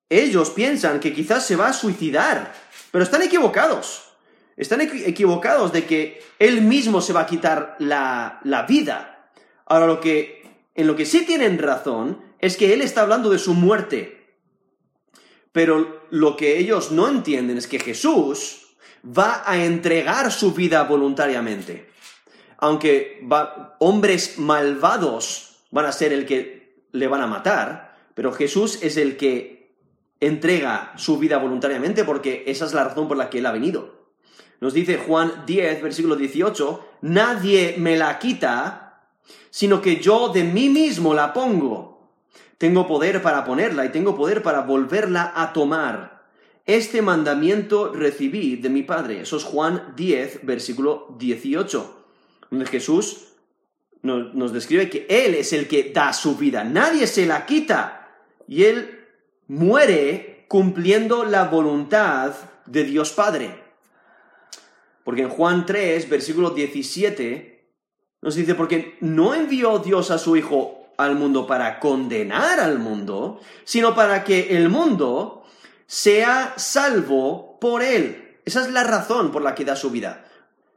ellos 0.08 0.50
piensan 0.50 1.00
que 1.00 1.12
quizás 1.12 1.46
se 1.46 1.56
va 1.56 1.68
a 1.68 1.72
suicidar, 1.72 2.54
pero 2.90 3.04
están 3.04 3.22
equivocados. 3.22 4.04
Están 4.56 4.80
equivocados 4.80 5.72
de 5.72 5.84
que 5.84 6.22
él 6.38 6.62
mismo 6.62 7.02
se 7.02 7.12
va 7.12 7.22
a 7.22 7.26
quitar 7.26 7.76
la, 7.78 8.40
la 8.44 8.62
vida. 8.62 9.30
Ahora, 9.66 9.86
lo 9.86 10.00
que, 10.00 10.48
en 10.74 10.86
lo 10.86 10.96
que 10.96 11.04
sí 11.04 11.26
tienen 11.26 11.58
razón 11.58 12.22
es 12.38 12.56
que 12.56 12.72
él 12.72 12.80
está 12.80 13.02
hablando 13.02 13.28
de 13.28 13.38
su 13.38 13.52
muerte. 13.52 14.34
Pero 15.52 16.06
lo 16.10 16.36
que 16.36 16.58
ellos 16.58 16.90
no 16.90 17.08
entienden 17.08 17.58
es 17.58 17.66
que 17.66 17.78
Jesús 17.78 18.65
va 19.06 19.42
a 19.46 19.62
entregar 19.62 20.32
su 20.32 20.52
vida 20.52 20.82
voluntariamente 20.84 21.86
aunque 22.58 23.26
hombres 23.78 24.38
malvados 24.38 25.56
van 25.70 25.86
a 25.86 25.92
ser 25.92 26.12
el 26.12 26.26
que 26.26 26.74
le 26.92 27.08
van 27.08 27.20
a 27.20 27.26
matar, 27.26 27.96
pero 28.14 28.32
Jesús 28.32 28.82
es 28.82 28.96
el 28.96 29.16
que 29.16 29.76
entrega 30.20 30.92
su 30.96 31.18
vida 31.18 31.38
voluntariamente 31.38 32.04
porque 32.04 32.44
esa 32.46 32.64
es 32.64 32.72
la 32.72 32.84
razón 32.84 33.08
por 33.08 33.16
la 33.16 33.28
que 33.28 33.38
Él 33.38 33.46
ha 33.46 33.52
venido. 33.52 34.06
Nos 34.60 34.72
dice 34.72 34.96
Juan 34.96 35.44
10, 35.46 35.82
versículo 35.82 36.16
18, 36.16 36.88
nadie 37.02 37.74
me 37.78 37.96
la 37.96 38.18
quita, 38.18 39.02
sino 39.50 39.82
que 39.82 39.96
yo 39.96 40.30
de 40.30 40.44
mí 40.44 40.70
mismo 40.70 41.12
la 41.12 41.34
pongo. 41.34 42.10
Tengo 42.56 42.86
poder 42.86 43.20
para 43.20 43.44
ponerla 43.44 43.84
y 43.84 43.90
tengo 43.90 44.16
poder 44.16 44.42
para 44.42 44.62
volverla 44.62 45.34
a 45.36 45.52
tomar. 45.52 46.15
Este 46.66 47.00
mandamiento 47.00 47.92
recibí 47.92 48.56
de 48.56 48.68
mi 48.68 48.82
Padre. 48.82 49.20
Eso 49.20 49.36
es 49.36 49.44
Juan 49.44 49.94
10, 49.96 50.44
versículo 50.44 51.14
18 51.18 51.96
donde 52.50 52.66
Jesús 52.66 53.28
nos, 54.02 54.52
describe 54.52 54.88
que 54.88 55.06
Él 55.08 55.34
es 55.34 55.52
el 55.52 55.66
que 55.66 55.90
da 55.92 56.12
su 56.12 56.36
vida, 56.36 56.62
nadie 56.62 57.06
se 57.06 57.26
la 57.26 57.44
quita 57.44 58.08
y 58.46 58.64
Él 58.64 59.04
muere 59.48 60.44
cumpliendo 60.48 61.24
la 61.24 61.44
voluntad 61.44 62.34
de 62.66 62.84
Dios 62.84 63.10
Padre. 63.12 63.64
Porque 65.02 65.22
en 65.22 65.28
Juan 65.28 65.66
3, 65.66 66.08
versículo 66.08 66.50
17, 66.50 67.72
nos 68.22 68.34
dice, 68.34 68.54
porque 68.54 68.96
no 69.00 69.34
envió 69.34 69.78
Dios 69.78 70.10
a 70.10 70.18
su 70.18 70.36
Hijo 70.36 70.92
al 70.96 71.16
mundo 71.16 71.46
para 71.46 71.78
condenar 71.80 72.60
al 72.60 72.78
mundo, 72.78 73.40
sino 73.64 73.94
para 73.94 74.24
que 74.24 74.56
el 74.56 74.68
mundo 74.68 75.35
sea 75.86 76.54
salvo 76.56 77.58
por 77.60 77.82
Él. 77.82 78.40
Esa 78.44 78.62
es 78.62 78.70
la 78.70 78.84
razón 78.84 79.32
por 79.32 79.42
la 79.42 79.54
que 79.54 79.64
da 79.64 79.76
su 79.76 79.90
vida. 79.90 80.24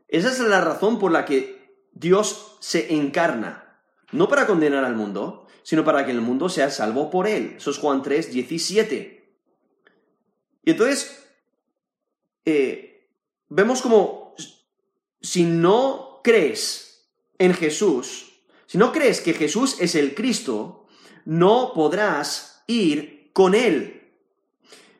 Esa 0.08 0.30
es 0.30 0.40
la 0.40 0.62
razón 0.62 1.00
por 1.00 1.12
la 1.12 1.26
que 1.26 1.78
Dios 1.92 2.58
se 2.60 2.94
encarna, 2.94 3.82
no 4.12 4.28
para 4.28 4.48
condenar 4.48 4.84
al 4.84 4.96
mundo, 4.96 5.48
sino 5.64 5.84
para 5.84 6.06
que 6.06 6.12
el 6.12 6.22
mundo 6.22 6.50
sea 6.50 6.72
salvo 6.72 7.10
por 7.10 7.28
él. 7.28 7.56
Eso 7.58 7.72
es 7.72 7.78
Juan 7.78 8.02
3, 8.02 8.32
17. 8.32 9.36
Y 10.66 10.72
entonces, 10.72 11.24
eh, 12.46 13.08
vemos 13.50 13.82
como 13.82 14.34
si 15.22 15.44
no 15.44 16.22
crees 16.24 17.12
en 17.38 17.54
Jesús, 17.54 18.42
si 18.66 18.78
no 18.78 18.92
crees 18.92 19.22
que 19.22 19.34
Jesús 19.34 19.78
es 19.80 19.96
el 19.96 20.16
Cristo, 20.16 20.88
no 21.26 21.74
podrás 21.74 22.64
ir 22.68 23.32
con 23.34 23.56
él. 23.56 23.99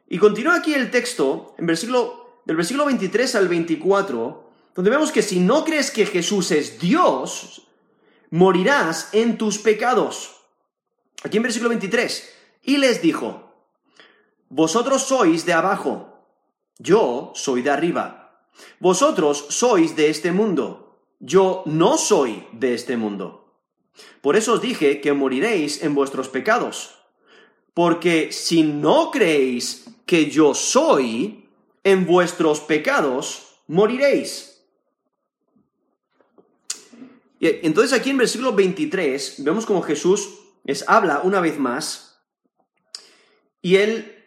Y 0.10 0.18
continúa 0.18 0.56
aquí 0.56 0.74
el 0.74 0.90
texto, 0.90 1.54
en 1.60 1.68
versículo, 1.68 2.42
del 2.46 2.58
versículo 2.58 2.86
23 2.86 3.36
al 3.36 3.48
24, 3.48 4.50
donde 4.74 4.90
vemos 4.90 5.12
que 5.12 5.22
si 5.22 5.40
no 5.40 5.64
crees 5.64 5.92
que 5.92 6.08
Jesús 6.08 6.52
es 6.52 6.80
Dios, 6.80 7.68
morirás 8.32 9.10
en 9.14 9.38
tus 9.38 9.60
pecados. 9.60 10.36
Aquí 11.24 11.38
en 11.38 11.44
versículo 11.44 11.70
23, 11.70 12.34
y 12.64 12.78
les 12.78 13.04
dijo, 13.04 13.54
vosotros 14.50 15.04
sois 15.04 15.46
de 15.46 15.54
abajo, 15.54 16.26
yo 16.80 17.32
soy 17.36 17.62
de 17.62 17.70
arriba. 17.70 18.42
Vosotros 18.80 19.46
sois 19.50 19.96
de 19.96 20.10
este 20.10 20.32
mundo, 20.32 20.98
yo 21.20 21.62
no 21.66 21.98
soy 21.98 22.48
de 22.54 22.74
este 22.74 22.98
mundo. 22.98 23.54
Por 24.22 24.36
eso 24.36 24.54
os 24.54 24.62
dije 24.62 25.02
que 25.02 25.14
moriréis 25.14 25.84
en 25.84 25.94
vuestros 25.94 26.30
pecados. 26.30 26.96
Porque 27.74 28.32
si 28.32 28.64
no 28.64 29.12
creéis 29.12 29.86
que 30.10 30.32
yo 30.32 30.56
soy, 30.56 31.48
en 31.84 32.08
vuestros 32.08 32.62
pecados 32.62 33.60
moriréis. 33.68 34.64
Y 37.40 37.64
entonces 37.64 37.94
aquí 37.94 38.10
en 38.10 38.18
versículo 38.18 38.54
23 38.54 39.44
vemos 39.44 39.68
como 39.68 39.84
Jesús 39.84 40.30
les 40.64 40.84
habla 40.90 41.22
una 41.24 41.40
vez 41.42 41.60
más 41.60 42.20
y 43.62 43.76
él 43.76 44.26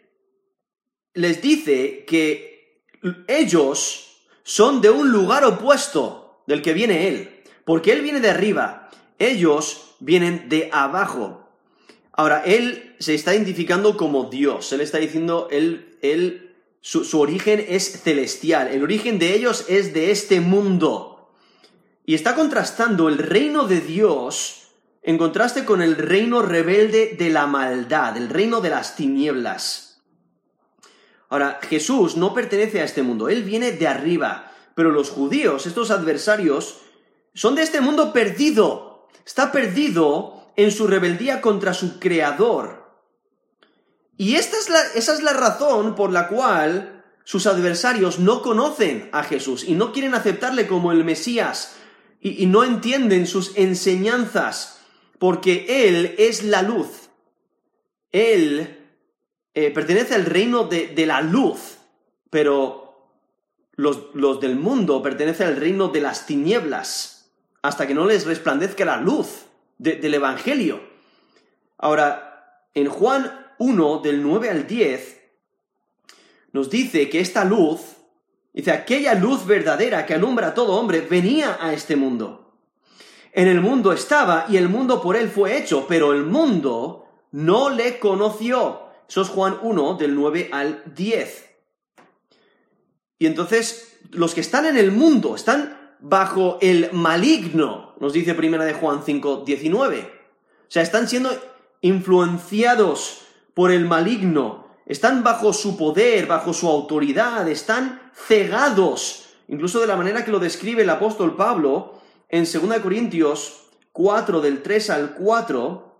les 1.14 1.42
dice 1.42 2.04
que 2.06 2.84
ellos 3.26 4.20
son 4.44 4.82
de 4.82 4.90
un 4.90 5.10
lugar 5.10 5.44
opuesto 5.44 6.44
del 6.46 6.62
que 6.62 6.74
viene 6.74 7.08
él, 7.08 7.42
porque 7.64 7.90
él 7.90 8.02
viene 8.02 8.20
de 8.20 8.30
arriba, 8.30 8.88
ellos 9.18 9.96
vienen 9.98 10.48
de 10.48 10.70
abajo. 10.72 11.41
Ahora, 12.12 12.42
él 12.44 12.94
se 12.98 13.14
está 13.14 13.34
identificando 13.34 13.96
como 13.96 14.24
Dios, 14.24 14.72
él 14.72 14.80
está 14.80 14.98
diciendo, 14.98 15.48
él, 15.50 15.96
él 16.02 16.54
su, 16.80 17.04
su 17.04 17.20
origen 17.20 17.64
es 17.66 18.02
celestial, 18.02 18.68
el 18.68 18.82
origen 18.82 19.18
de 19.18 19.34
ellos 19.34 19.64
es 19.68 19.94
de 19.94 20.10
este 20.10 20.40
mundo. 20.40 21.30
Y 22.04 22.14
está 22.14 22.34
contrastando 22.34 23.08
el 23.08 23.18
reino 23.18 23.66
de 23.66 23.80
Dios 23.80 24.62
en 25.02 25.18
contraste 25.18 25.64
con 25.64 25.82
el 25.82 25.96
reino 25.96 26.42
rebelde 26.42 27.16
de 27.18 27.30
la 27.30 27.46
maldad, 27.46 28.16
el 28.16 28.28
reino 28.28 28.60
de 28.60 28.70
las 28.70 28.94
tinieblas. 28.94 30.00
Ahora, 31.28 31.58
Jesús 31.62 32.16
no 32.16 32.34
pertenece 32.34 32.80
a 32.80 32.84
este 32.84 33.02
mundo, 33.02 33.28
Él 33.28 33.42
viene 33.42 33.72
de 33.72 33.88
arriba, 33.88 34.52
pero 34.74 34.90
los 34.90 35.10
judíos, 35.10 35.66
estos 35.66 35.90
adversarios, 35.90 36.78
son 37.34 37.54
de 37.54 37.62
este 37.62 37.80
mundo 37.80 38.12
perdido, 38.12 39.08
está 39.24 39.50
perdido 39.50 40.41
en 40.56 40.70
su 40.70 40.86
rebeldía 40.86 41.40
contra 41.40 41.74
su 41.74 41.98
Creador. 41.98 42.82
Y 44.16 44.36
esta 44.36 44.56
es 44.58 44.68
la, 44.68 44.80
esa 44.94 45.14
es 45.14 45.22
la 45.22 45.32
razón 45.32 45.94
por 45.94 46.12
la 46.12 46.28
cual 46.28 47.04
sus 47.24 47.46
adversarios 47.46 48.18
no 48.18 48.42
conocen 48.42 49.08
a 49.12 49.22
Jesús 49.22 49.64
y 49.64 49.74
no 49.74 49.92
quieren 49.92 50.14
aceptarle 50.14 50.66
como 50.66 50.92
el 50.92 51.04
Mesías 51.04 51.76
y, 52.20 52.46
no 52.46 52.62
entienden 52.62 53.26
sus 53.26 53.56
enseñanzas 53.56 54.80
porque 55.18 55.88
Él 55.88 56.14
es 56.18 56.44
la 56.44 56.62
luz. 56.62 57.08
Él 58.12 58.78
eh, 59.54 59.70
pertenece 59.70 60.14
al 60.14 60.26
reino 60.26 60.64
de, 60.64 60.94
la 61.06 61.20
luz, 61.20 61.78
pero 62.30 63.10
los, 63.74 64.14
los, 64.14 64.40
del 64.40 64.56
mundo 64.56 65.02
pertenecen 65.02 65.48
al 65.48 65.56
reino 65.56 65.88
de 65.88 66.00
las 66.00 66.26
tinieblas, 66.26 67.32
hasta 67.62 67.86
que 67.86 67.94
no 67.94 68.06
les 68.06 68.24
resplandezca 68.24 68.84
la 68.84 68.98
luz 68.98 69.46
del 69.82 70.14
Evangelio. 70.14 70.80
Ahora, 71.76 72.68
en 72.74 72.88
Juan 72.88 73.54
1, 73.58 73.98
del 73.98 74.22
9 74.22 74.50
al 74.50 74.66
10, 74.66 75.20
nos 76.52 76.70
dice 76.70 77.10
que 77.10 77.20
esta 77.20 77.44
luz, 77.44 77.80
dice, 78.52 78.70
aquella 78.70 79.14
luz 79.14 79.44
verdadera 79.44 80.06
que 80.06 80.14
alumbra 80.14 80.48
a 80.48 80.54
todo 80.54 80.74
hombre, 80.74 81.00
venía 81.00 81.58
a 81.60 81.72
este 81.72 81.96
mundo. 81.96 82.54
En 83.32 83.48
el 83.48 83.60
mundo 83.60 83.92
estaba 83.92 84.46
y 84.48 84.56
el 84.56 84.68
mundo 84.68 85.02
por 85.02 85.16
él 85.16 85.28
fue 85.28 85.58
hecho, 85.58 85.86
pero 85.88 86.12
el 86.12 86.24
mundo 86.24 87.08
no 87.32 87.70
le 87.70 87.98
conoció. 87.98 88.82
Eso 89.08 89.22
es 89.22 89.28
Juan 89.28 89.58
1 89.62 89.94
del 89.94 90.14
9 90.14 90.50
al 90.52 90.94
10. 90.94 91.50
Y 93.18 93.26
entonces 93.26 93.98
los 94.10 94.34
que 94.34 94.42
están 94.42 94.66
en 94.66 94.76
el 94.76 94.92
mundo 94.92 95.34
están 95.34 95.81
bajo 96.02 96.58
el 96.60 96.92
maligno, 96.92 97.94
nos 98.00 98.12
dice 98.12 98.34
primera 98.34 98.64
de 98.64 98.74
Juan 98.74 99.02
5, 99.04 99.44
19. 99.46 100.00
O 100.00 100.64
sea, 100.68 100.82
están 100.82 101.08
siendo 101.08 101.30
influenciados 101.80 103.22
por 103.54 103.70
el 103.70 103.86
maligno, 103.86 104.66
están 104.84 105.22
bajo 105.22 105.52
su 105.52 105.76
poder, 105.76 106.26
bajo 106.26 106.52
su 106.52 106.68
autoridad, 106.68 107.48
están 107.48 108.10
cegados, 108.14 109.28
incluso 109.46 109.80
de 109.80 109.86
la 109.86 109.96
manera 109.96 110.24
que 110.24 110.32
lo 110.32 110.40
describe 110.40 110.82
el 110.82 110.90
apóstol 110.90 111.36
Pablo, 111.36 112.00
en 112.28 112.44
2 112.44 112.80
Corintios 112.80 113.68
4, 113.92 114.40
del 114.40 114.62
3 114.62 114.90
al 114.90 115.14
4, 115.14 115.96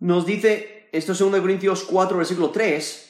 nos 0.00 0.26
dice, 0.26 0.88
esto 0.90 1.12
es 1.12 1.18
2 1.18 1.40
Corintios 1.40 1.84
4, 1.84 2.18
versículo 2.18 2.50
3, 2.50 3.04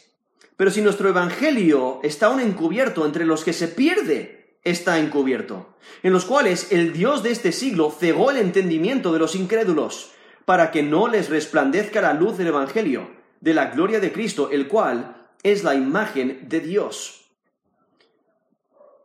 pero 0.57 0.71
si 0.71 0.83
nuestro 0.83 1.09
evangelio 1.09 2.01
está 2.03 2.27
aún 2.27 2.41
encubierto 2.41 3.07
entre 3.07 3.25
los 3.25 3.45
que 3.45 3.53
se 3.53 3.69
pierde, 3.69 4.38
está 4.65 4.99
encubierto, 4.99 5.75
en 6.03 6.13
los 6.13 6.25
cuales 6.25 6.73
el 6.73 6.93
Dios 6.93 7.23
de 7.23 7.31
este 7.31 7.53
siglo 7.53 7.91
cegó 7.91 8.31
el 8.31 8.39
entendimiento 8.39 9.13
de 9.13 9.19
los 9.19 9.35
incrédulos, 9.35 10.11
para 10.45 10.71
que 10.71 10.83
no 10.83 11.09
les 11.09 11.29
resplandezca 11.29 12.01
la 12.01 12.15
luz 12.15 12.39
del 12.39 12.49
evangelio, 12.49 13.11
de 13.41 13.55
la 13.55 13.67
gloria 13.67 14.01
de 14.01 14.13
Cristo, 14.13 14.51
el 14.51 14.67
cual 14.69 15.29
es 15.43 15.63
la 15.63 15.75
imagen 15.75 16.49
de 16.49 16.61
Dios. 16.61 17.27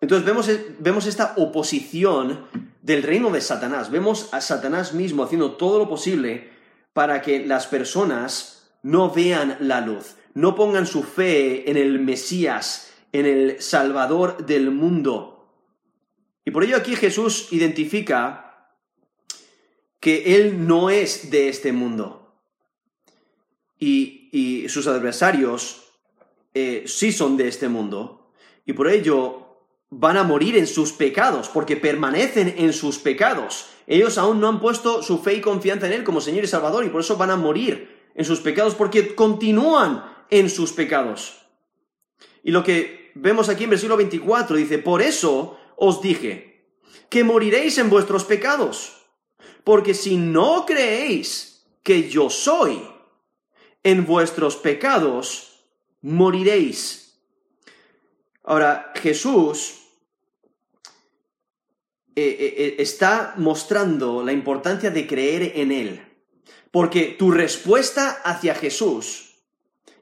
Entonces 0.01 0.25
vemos, 0.25 0.49
vemos 0.79 1.05
esta 1.05 1.33
oposición 1.37 2.45
del 2.81 3.03
reino 3.03 3.29
de 3.31 3.41
Satanás. 3.41 3.89
Vemos 3.89 4.29
a 4.33 4.41
Satanás 4.41 4.93
mismo 4.93 5.23
haciendo 5.23 5.53
todo 5.53 5.79
lo 5.79 5.89
posible 5.89 6.51
para 6.93 7.21
que 7.21 7.45
las 7.45 7.67
personas 7.67 8.69
no 8.83 9.09
vean 9.09 9.57
la 9.61 9.81
luz, 9.81 10.15
no 10.33 10.55
pongan 10.55 10.85
su 10.85 11.03
fe 11.03 11.69
en 11.71 11.77
el 11.77 11.99
Mesías, 11.99 12.91
en 13.13 13.25
el 13.25 13.61
Salvador 13.61 14.45
del 14.45 14.71
mundo. 14.71 15.32
Y 16.45 16.51
por 16.51 16.63
ello 16.63 16.77
aquí 16.77 16.95
Jesús 16.95 17.47
identifica 17.51 18.69
que 19.99 20.35
Él 20.35 20.67
no 20.67 20.89
es 20.89 21.31
de 21.31 21.47
este 21.47 21.71
mundo. 21.71 22.35
Y, 23.79 24.65
sus 24.67 24.87
adversarios 24.87 25.83
eh, 26.53 26.83
sí 26.87 27.11
son 27.11 27.37
de 27.37 27.47
este 27.47 27.69
mundo. 27.69 28.31
Y 28.65 28.73
por 28.73 28.87
ello 28.87 29.43
van 29.89 30.17
a 30.17 30.23
morir 30.23 30.57
en 30.57 30.67
sus 30.67 30.91
pecados, 30.91 31.49
porque 31.49 31.77
permanecen 31.77 32.55
en 32.57 32.73
sus 32.73 32.97
pecados. 32.97 33.67
Ellos 33.85 34.17
aún 34.17 34.39
no 34.39 34.47
han 34.47 34.59
puesto 34.59 35.03
su 35.03 35.19
fe 35.19 35.35
y 35.35 35.41
confianza 35.41 35.87
en 35.87 35.93
Él 35.93 36.03
como 36.03 36.21
Señor 36.21 36.43
y 36.43 36.47
Salvador, 36.47 36.83
y 36.85 36.89
por 36.89 37.01
eso 37.01 37.17
van 37.17 37.29
a 37.29 37.35
morir 37.35 38.09
en 38.15 38.25
sus 38.25 38.39
pecados, 38.39 38.75
porque 38.75 39.13
continúan 39.15 40.03
en 40.29 40.49
sus 40.49 40.73
pecados. 40.73 41.41
Y 42.43 42.51
lo 42.51 42.63
que 42.63 43.11
vemos 43.15 43.49
aquí 43.49 43.65
en 43.65 43.69
versículo 43.71 43.97
24 43.97 44.55
dice, 44.55 44.79
por 44.79 45.01
eso 45.01 45.57
os 45.75 46.01
dije, 46.01 46.67
que 47.09 47.23
moriréis 47.23 47.77
en 47.77 47.89
vuestros 47.89 48.23
pecados, 48.23 48.93
porque 49.63 49.93
si 49.93 50.17
no 50.17 50.65
creéis 50.65 51.65
que 51.83 52.09
yo 52.09 52.29
soy, 52.29 52.81
en 53.83 54.05
vuestros 54.05 54.55
pecados 54.55 55.59
moriréis. 56.01 57.19
Ahora, 58.43 58.93
Jesús 58.95 59.83
eh, 62.15 62.23
eh, 62.39 62.55
eh, 62.57 62.75
está 62.79 63.33
mostrando 63.37 64.23
la 64.23 64.31
importancia 64.31 64.91
de 64.91 65.07
creer 65.07 65.53
en 65.55 65.71
Él. 65.71 66.01
Porque 66.71 67.15
tu 67.17 67.31
respuesta 67.31 68.21
hacia 68.23 68.55
Jesús 68.55 69.35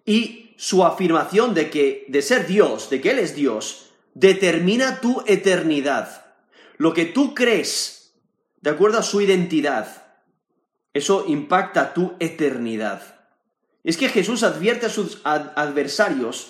y 0.05 0.53
su 0.57 0.83
afirmación 0.83 1.53
de 1.53 1.69
que, 1.69 2.05
de 2.07 2.21
ser 2.21 2.47
Dios, 2.47 2.89
de 2.89 3.01
que 3.01 3.11
Él 3.11 3.19
es 3.19 3.35
Dios, 3.35 3.90
determina 4.13 4.99
tu 4.99 5.23
eternidad. 5.25 6.25
Lo 6.77 6.93
que 6.93 7.05
tú 7.05 7.33
crees, 7.33 8.13
de 8.61 8.69
acuerdo 8.71 8.99
a 8.99 9.03
su 9.03 9.21
identidad, 9.21 10.03
eso 10.93 11.25
impacta 11.27 11.93
tu 11.93 12.15
eternidad. 12.19 13.01
Es 13.83 13.97
que 13.97 14.09
Jesús 14.09 14.43
advierte 14.43 14.87
a 14.87 14.89
sus 14.89 15.21
adversarios 15.23 16.49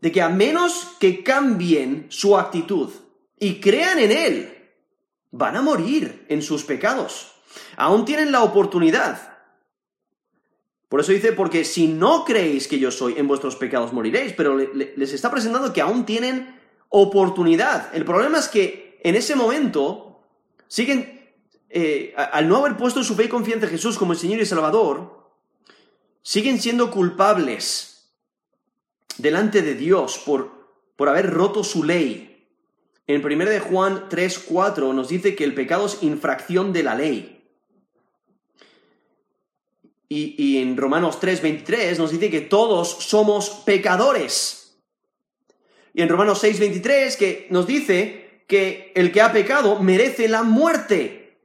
de 0.00 0.12
que 0.12 0.22
a 0.22 0.28
menos 0.28 0.96
que 1.00 1.22
cambien 1.24 2.06
su 2.08 2.36
actitud 2.36 2.90
y 3.38 3.60
crean 3.60 3.98
en 3.98 4.12
Él, 4.12 4.54
van 5.30 5.56
a 5.56 5.62
morir 5.62 6.24
en 6.28 6.42
sus 6.42 6.64
pecados. 6.64 7.32
Aún 7.76 8.04
tienen 8.04 8.30
la 8.32 8.42
oportunidad. 8.42 9.38
Por 10.88 11.00
eso 11.00 11.12
dice, 11.12 11.32
porque 11.32 11.64
si 11.64 11.88
no 11.88 12.24
creéis 12.24 12.68
que 12.68 12.78
yo 12.78 12.90
soy, 12.90 13.14
en 13.18 13.28
vuestros 13.28 13.56
pecados 13.56 13.92
moriréis, 13.92 14.32
pero 14.32 14.56
les 14.56 15.12
está 15.12 15.30
presentando 15.30 15.72
que 15.72 15.82
aún 15.82 16.06
tienen 16.06 16.57
oportunidad. 16.88 17.94
El 17.94 18.04
problema 18.04 18.38
es 18.38 18.48
que 18.48 19.00
en 19.02 19.14
ese 19.14 19.36
momento 19.36 20.20
siguen, 20.66 21.32
eh, 21.70 22.14
al 22.16 22.48
no 22.48 22.56
haber 22.56 22.76
puesto 22.76 23.02
su 23.04 23.14
fe 23.14 23.24
y 23.24 23.28
confianza 23.28 23.66
en 23.66 23.72
Jesús 23.72 23.98
como 23.98 24.12
el 24.12 24.18
Señor 24.18 24.40
y 24.40 24.46
Salvador, 24.46 25.30
siguen 26.22 26.60
siendo 26.60 26.90
culpables 26.90 28.10
delante 29.18 29.62
de 29.62 29.74
Dios 29.74 30.18
por, 30.18 30.68
por 30.96 31.08
haber 31.08 31.30
roto 31.30 31.64
su 31.64 31.84
ley, 31.84 32.28
en 33.08 33.24
1 33.24 33.46
de 33.46 33.60
Juan 33.60 34.06
3, 34.10 34.38
4 34.38 34.92
nos 34.92 35.08
dice 35.08 35.34
que 35.34 35.44
el 35.44 35.54
pecado 35.54 35.86
es 35.86 36.02
infracción 36.02 36.74
de 36.74 36.82
la 36.82 36.94
ley. 36.94 37.34
Y, 40.10 40.58
en 40.58 40.76
Romanos 40.76 41.18
3, 41.20 41.42
23 41.42 41.98
nos 41.98 42.10
dice 42.10 42.30
que 42.30 42.42
todos 42.42 42.88
somos 42.88 43.50
pecadores. 43.50 44.67
Y 45.98 46.02
en 46.02 46.10
Romanos 46.10 46.38
6, 46.38 46.60
23 46.60 47.16
que 47.16 47.48
nos 47.50 47.66
dice 47.66 48.44
que 48.46 48.92
el 48.94 49.10
que 49.10 49.20
ha 49.20 49.32
pecado 49.32 49.80
merece 49.80 50.28
la 50.28 50.44
muerte. 50.44 51.40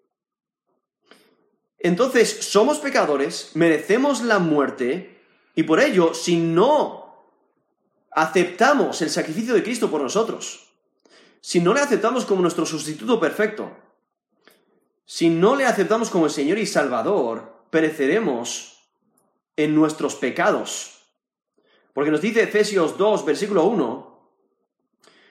Entonces, 1.79 2.29
somos 2.29 2.77
pecadores, 2.77 3.49
merecemos 3.55 4.21
la 4.21 4.37
muerte, 4.37 5.19
y 5.55 5.63
por 5.63 5.79
ello, 5.79 6.13
si 6.13 6.37
no 6.37 7.25
aceptamos 8.11 9.01
el 9.01 9.09
sacrificio 9.09 9.55
de 9.55 9.63
Cristo 9.63 9.89
por 9.89 10.03
nosotros, 10.03 10.71
si 11.41 11.59
no 11.59 11.73
le 11.73 11.79
aceptamos 11.79 12.23
como 12.23 12.43
nuestro 12.43 12.67
sustituto 12.67 13.19
perfecto, 13.19 13.75
si 15.03 15.29
no 15.31 15.55
le 15.55 15.65
aceptamos 15.65 16.11
como 16.11 16.27
el 16.27 16.31
Señor 16.31 16.59
y 16.59 16.67
Salvador, 16.67 17.65
pereceremos 17.71 18.77
en 19.57 19.73
nuestros 19.73 20.13
pecados. 20.13 21.07
Porque 21.91 22.11
nos 22.11 22.21
dice 22.21 22.43
Efesios 22.43 22.99
2, 22.99 23.25
versículo 23.25 23.63
1, 23.63 24.12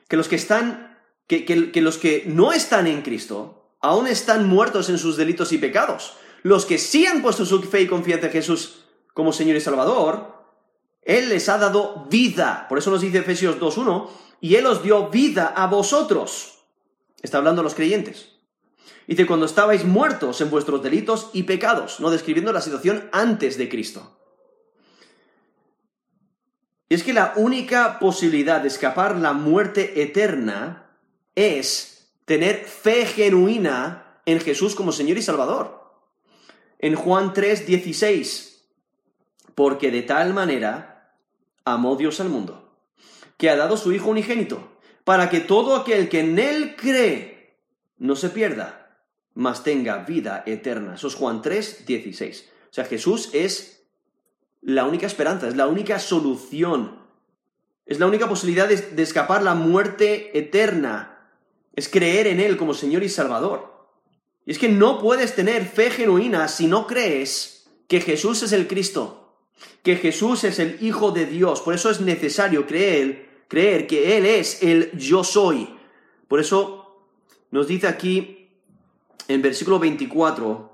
que 0.09 0.17
los 0.17 0.29
que 0.29 0.37
están, 0.37 0.99
que, 1.27 1.45
que 1.45 1.81
los 1.81 1.99
que 1.99 2.25
no 2.27 2.53
están 2.53 2.87
en 2.87 3.03
Cristo, 3.03 3.77
aún 3.81 4.07
están 4.07 4.49
muertos 4.49 4.89
en 4.89 4.99
sus 4.99 5.17
delitos 5.17 5.53
y 5.53 5.59
pecados. 5.59 6.15
Los 6.43 6.67
que 6.67 6.79
sí 6.79 7.07
han 7.07 7.23
puesto 7.23 7.45
su 7.45 7.63
fe 7.63 7.83
y 7.83 7.87
confianza 7.87 8.27
en 8.27 8.33
Jesús 8.33 8.85
como 9.15 9.33
Señor 9.33 9.57
y 9.57 9.61
Salvador, 9.61 10.45
Él 11.03 11.29
les 11.29 11.49
ha 11.49 11.59
dado 11.59 12.07
vida. 12.11 12.67
Por 12.69 12.79
eso 12.79 12.91
nos 12.91 13.01
dice 13.01 13.19
Efesios 13.19 13.59
2.1, 13.59 14.09
y 14.41 14.57
Él 14.57 14.67
os 14.67 14.83
dio 14.83 15.09
vida 15.09 15.53
a 15.55 15.67
vosotros. 15.67 16.65
Está 17.23 17.39
hablando 17.39 17.61
a 17.61 17.65
los 17.65 17.75
creyentes. 17.75 18.31
Dice, 19.07 19.27
cuando 19.27 19.47
estabais 19.47 19.85
muertos 19.85 20.41
en 20.41 20.51
vuestros 20.51 20.83
delitos 20.83 21.31
y 21.33 21.43
pecados, 21.43 22.01
no 22.01 22.11
describiendo 22.11 22.53
la 22.53 22.61
situación 22.61 23.09
antes 23.13 23.59
de 23.59 23.69
Cristo. 23.69 24.19
Y 26.93 26.95
es 26.95 27.05
que 27.05 27.15
la 27.15 27.33
única 27.37 27.99
posibilidad 27.99 28.61
de 28.61 28.69
escapar 28.69 29.17
la 29.17 29.33
muerte 29.33 30.03
eterna 30.03 30.91
es 31.35 32.13
tener 32.27 32.67
fe 32.67 33.07
genuina 33.07 34.21
en 34.27 34.41
Jesús 34.41 34.75
como 34.75 34.93
Señor 34.93 35.17
y 35.17 35.23
Salvador. 35.23 35.91
En 36.79 36.95
Juan 36.95 37.33
3, 37.33 37.65
16, 37.65 38.69
porque 39.55 39.91
de 39.91 40.03
tal 40.03 40.35
manera 40.35 41.17
amó 41.65 41.97
Dios 41.97 42.21
al 42.21 42.29
mundo, 42.29 42.77
que 43.39 43.49
ha 43.49 43.57
dado 43.57 43.79
su 43.79 43.95
Hijo 43.95 44.11
unigénito, 44.11 44.77
para 45.05 45.31
que 45.31 45.41
todo 45.41 45.77
aquel 45.77 46.11
que 46.11 46.21
en 46.21 46.39
Él 46.39 46.77
cree 46.77 47.57
no 47.97 48.17
se 48.17 48.29
pierda, 48.29 49.01
mas 49.33 49.65
tenga 49.65 50.05
vida 50.05 50.43
eterna. 50.45 50.97
Eso 50.97 51.09
es 51.09 51.15
Juan 51.15 51.41
3, 51.41 51.87
16. 51.87 52.51
O 52.71 52.75
sea, 52.75 52.85
Jesús 52.85 53.31
es 53.33 53.82
la 54.63 54.87
única 54.87 55.07
esperanza, 55.07 55.49
es 55.49 55.57
la 55.57 55.67
única 55.67 55.99
solución, 55.99 56.99
es 57.85 57.99
la 57.99 58.07
única 58.07 58.29
posibilidad 58.29 58.69
de, 58.69 59.03
escapar 59.03 59.43
la 59.43 59.55
muerte 59.55 60.39
eterna, 60.39 61.29
es 61.75 61.89
creer 61.89 62.29
en 62.29 62.41
Él 62.41 62.57
como 62.57 62.73
Señor 62.73 63.03
y 63.03 63.09
Salvador. 63.09 63.73
Y 64.47 64.53
es 64.53 64.59
que 64.59 64.69
no 64.69 65.01
puedes 65.01 65.35
tener 65.35 65.67
fe 65.67 65.91
genuina 65.91 66.49
si 66.49 66.67
no 66.67 66.87
crees 66.87 67.67
que 67.89 68.01
Jesús 68.01 68.43
es 68.43 68.53
el 68.53 68.69
Cristo, 68.69 69.37
que 69.83 69.97
Jesús 69.97 70.45
es 70.45 70.59
el 70.59 70.79
Hijo 70.81 71.11
de 71.11 71.27
Dios. 71.27 71.61
Por 71.61 71.75
eso 71.75 71.91
es 71.91 72.01
necesario 72.01 72.67
creer, 72.67 73.45
creer 73.49 73.87
que 73.87 74.17
Él 74.17 74.27
es 74.27 74.63
el 74.63 74.97
yo 74.97 75.25
soy. 75.25 75.77
Por 76.29 76.41
eso 76.41 77.07
nos 77.51 77.67
dice 77.67 77.89
aquí 77.89 78.49
en 79.29 79.43
versículo 79.43 79.79
24, 79.79 80.72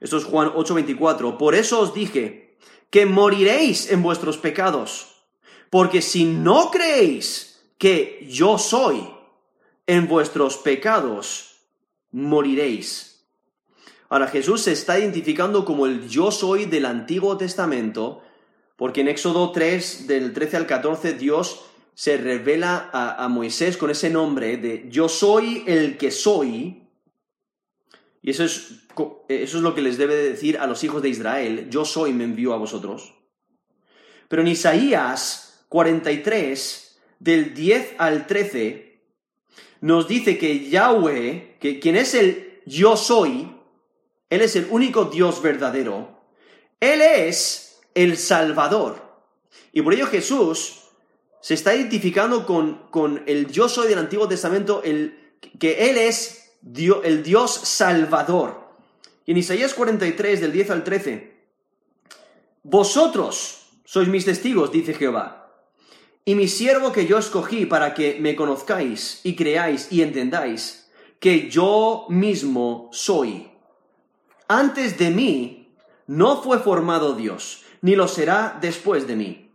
esto 0.00 0.16
es 0.16 0.24
Juan 0.24 0.52
8:24. 0.54 1.38
Por 1.38 1.54
eso 1.54 1.80
os 1.80 1.94
dije 1.94 2.56
que 2.90 3.06
moriréis 3.06 3.90
en 3.90 4.02
vuestros 4.02 4.38
pecados. 4.38 5.14
Porque 5.70 6.00
si 6.00 6.24
no 6.24 6.70
creéis 6.70 7.60
que 7.78 8.26
yo 8.28 8.58
soy, 8.58 9.06
en 9.88 10.06
vuestros 10.06 10.58
pecados 10.58 11.56
moriréis. 12.12 13.24
Ahora 14.10 14.28
Jesús 14.28 14.62
se 14.62 14.72
está 14.72 14.98
identificando 14.98 15.64
como 15.64 15.86
el 15.86 16.08
yo 16.08 16.30
soy 16.30 16.66
del 16.66 16.84
Antiguo 16.84 17.36
Testamento, 17.36 18.22
porque 18.76 19.00
en 19.00 19.08
Éxodo 19.08 19.50
3, 19.50 20.06
del 20.06 20.32
13 20.32 20.56
al 20.58 20.66
14, 20.66 21.14
Dios 21.14 21.64
se 21.94 22.16
revela 22.16 22.90
a, 22.92 23.24
a 23.24 23.28
Moisés 23.28 23.76
con 23.76 23.90
ese 23.90 24.08
nombre 24.08 24.56
de 24.56 24.86
yo 24.88 25.08
soy 25.08 25.64
el 25.66 25.98
que 25.98 26.10
soy, 26.10 26.87
y 28.28 28.32
eso 28.32 28.44
es, 28.44 28.72
eso 29.28 29.56
es 29.56 29.62
lo 29.62 29.74
que 29.74 29.80
les 29.80 29.96
debe 29.96 30.14
decir 30.14 30.58
a 30.58 30.66
los 30.66 30.84
hijos 30.84 31.00
de 31.00 31.08
Israel, 31.08 31.68
yo 31.70 31.86
soy, 31.86 32.12
me 32.12 32.24
envío 32.24 32.52
a 32.52 32.58
vosotros. 32.58 33.14
Pero 34.28 34.42
en 34.42 34.48
Isaías 34.48 35.64
43, 35.70 36.98
del 37.20 37.54
10 37.54 37.94
al 37.96 38.26
13, 38.26 39.00
nos 39.80 40.08
dice 40.08 40.36
que 40.36 40.68
Yahweh, 40.68 41.56
que 41.58 41.80
quien 41.80 41.96
es 41.96 42.12
el 42.12 42.60
yo 42.66 42.98
soy, 42.98 43.50
Él 44.28 44.42
es 44.42 44.56
el 44.56 44.66
único 44.68 45.06
Dios 45.06 45.40
verdadero, 45.40 46.20
Él 46.80 47.00
es 47.00 47.80
el 47.94 48.18
Salvador. 48.18 49.22
Y 49.72 49.80
por 49.80 49.94
ello 49.94 50.06
Jesús 50.06 50.82
se 51.40 51.54
está 51.54 51.74
identificando 51.74 52.44
con, 52.44 52.90
con 52.90 53.22
el 53.24 53.50
yo 53.50 53.70
soy 53.70 53.88
del 53.88 54.00
Antiguo 54.00 54.28
Testamento, 54.28 54.82
el, 54.84 55.18
que 55.58 55.88
Él 55.88 55.96
es 55.96 56.47
el 56.62 57.22
Dios 57.22 57.52
salvador. 57.52 58.68
Y 59.26 59.32
en 59.32 59.38
Isaías 59.38 59.74
43, 59.74 60.40
del 60.40 60.52
10 60.52 60.70
al 60.70 60.84
13, 60.84 61.36
vosotros 62.62 63.66
sois 63.84 64.08
mis 64.08 64.24
testigos, 64.24 64.72
dice 64.72 64.94
Jehová, 64.94 65.38
y 66.24 66.34
mi 66.34 66.48
siervo 66.48 66.92
que 66.92 67.06
yo 67.06 67.18
escogí 67.18 67.64
para 67.64 67.94
que 67.94 68.18
me 68.20 68.36
conozcáis 68.36 69.20
y 69.24 69.34
creáis 69.34 69.88
y 69.90 70.02
entendáis 70.02 70.90
que 71.18 71.48
yo 71.48 72.06
mismo 72.10 72.90
soy. 72.92 73.50
Antes 74.46 74.98
de 74.98 75.10
mí 75.10 75.74
no 76.06 76.42
fue 76.42 76.58
formado 76.58 77.14
Dios, 77.14 77.64
ni 77.80 77.96
lo 77.96 78.08
será 78.08 78.58
después 78.60 79.06
de 79.06 79.16
mí. 79.16 79.50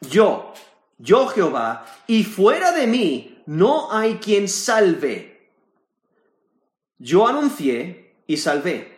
Yo, 0.00 0.52
yo 0.98 1.26
Jehová, 1.28 1.86
y 2.06 2.24
fuera 2.24 2.72
de 2.72 2.86
mí 2.86 3.42
no 3.46 3.92
hay 3.92 4.16
quien 4.16 4.48
salve. 4.48 5.33
Yo 7.04 7.26
anuncié 7.28 8.14
y 8.26 8.38
salvé, 8.38 8.96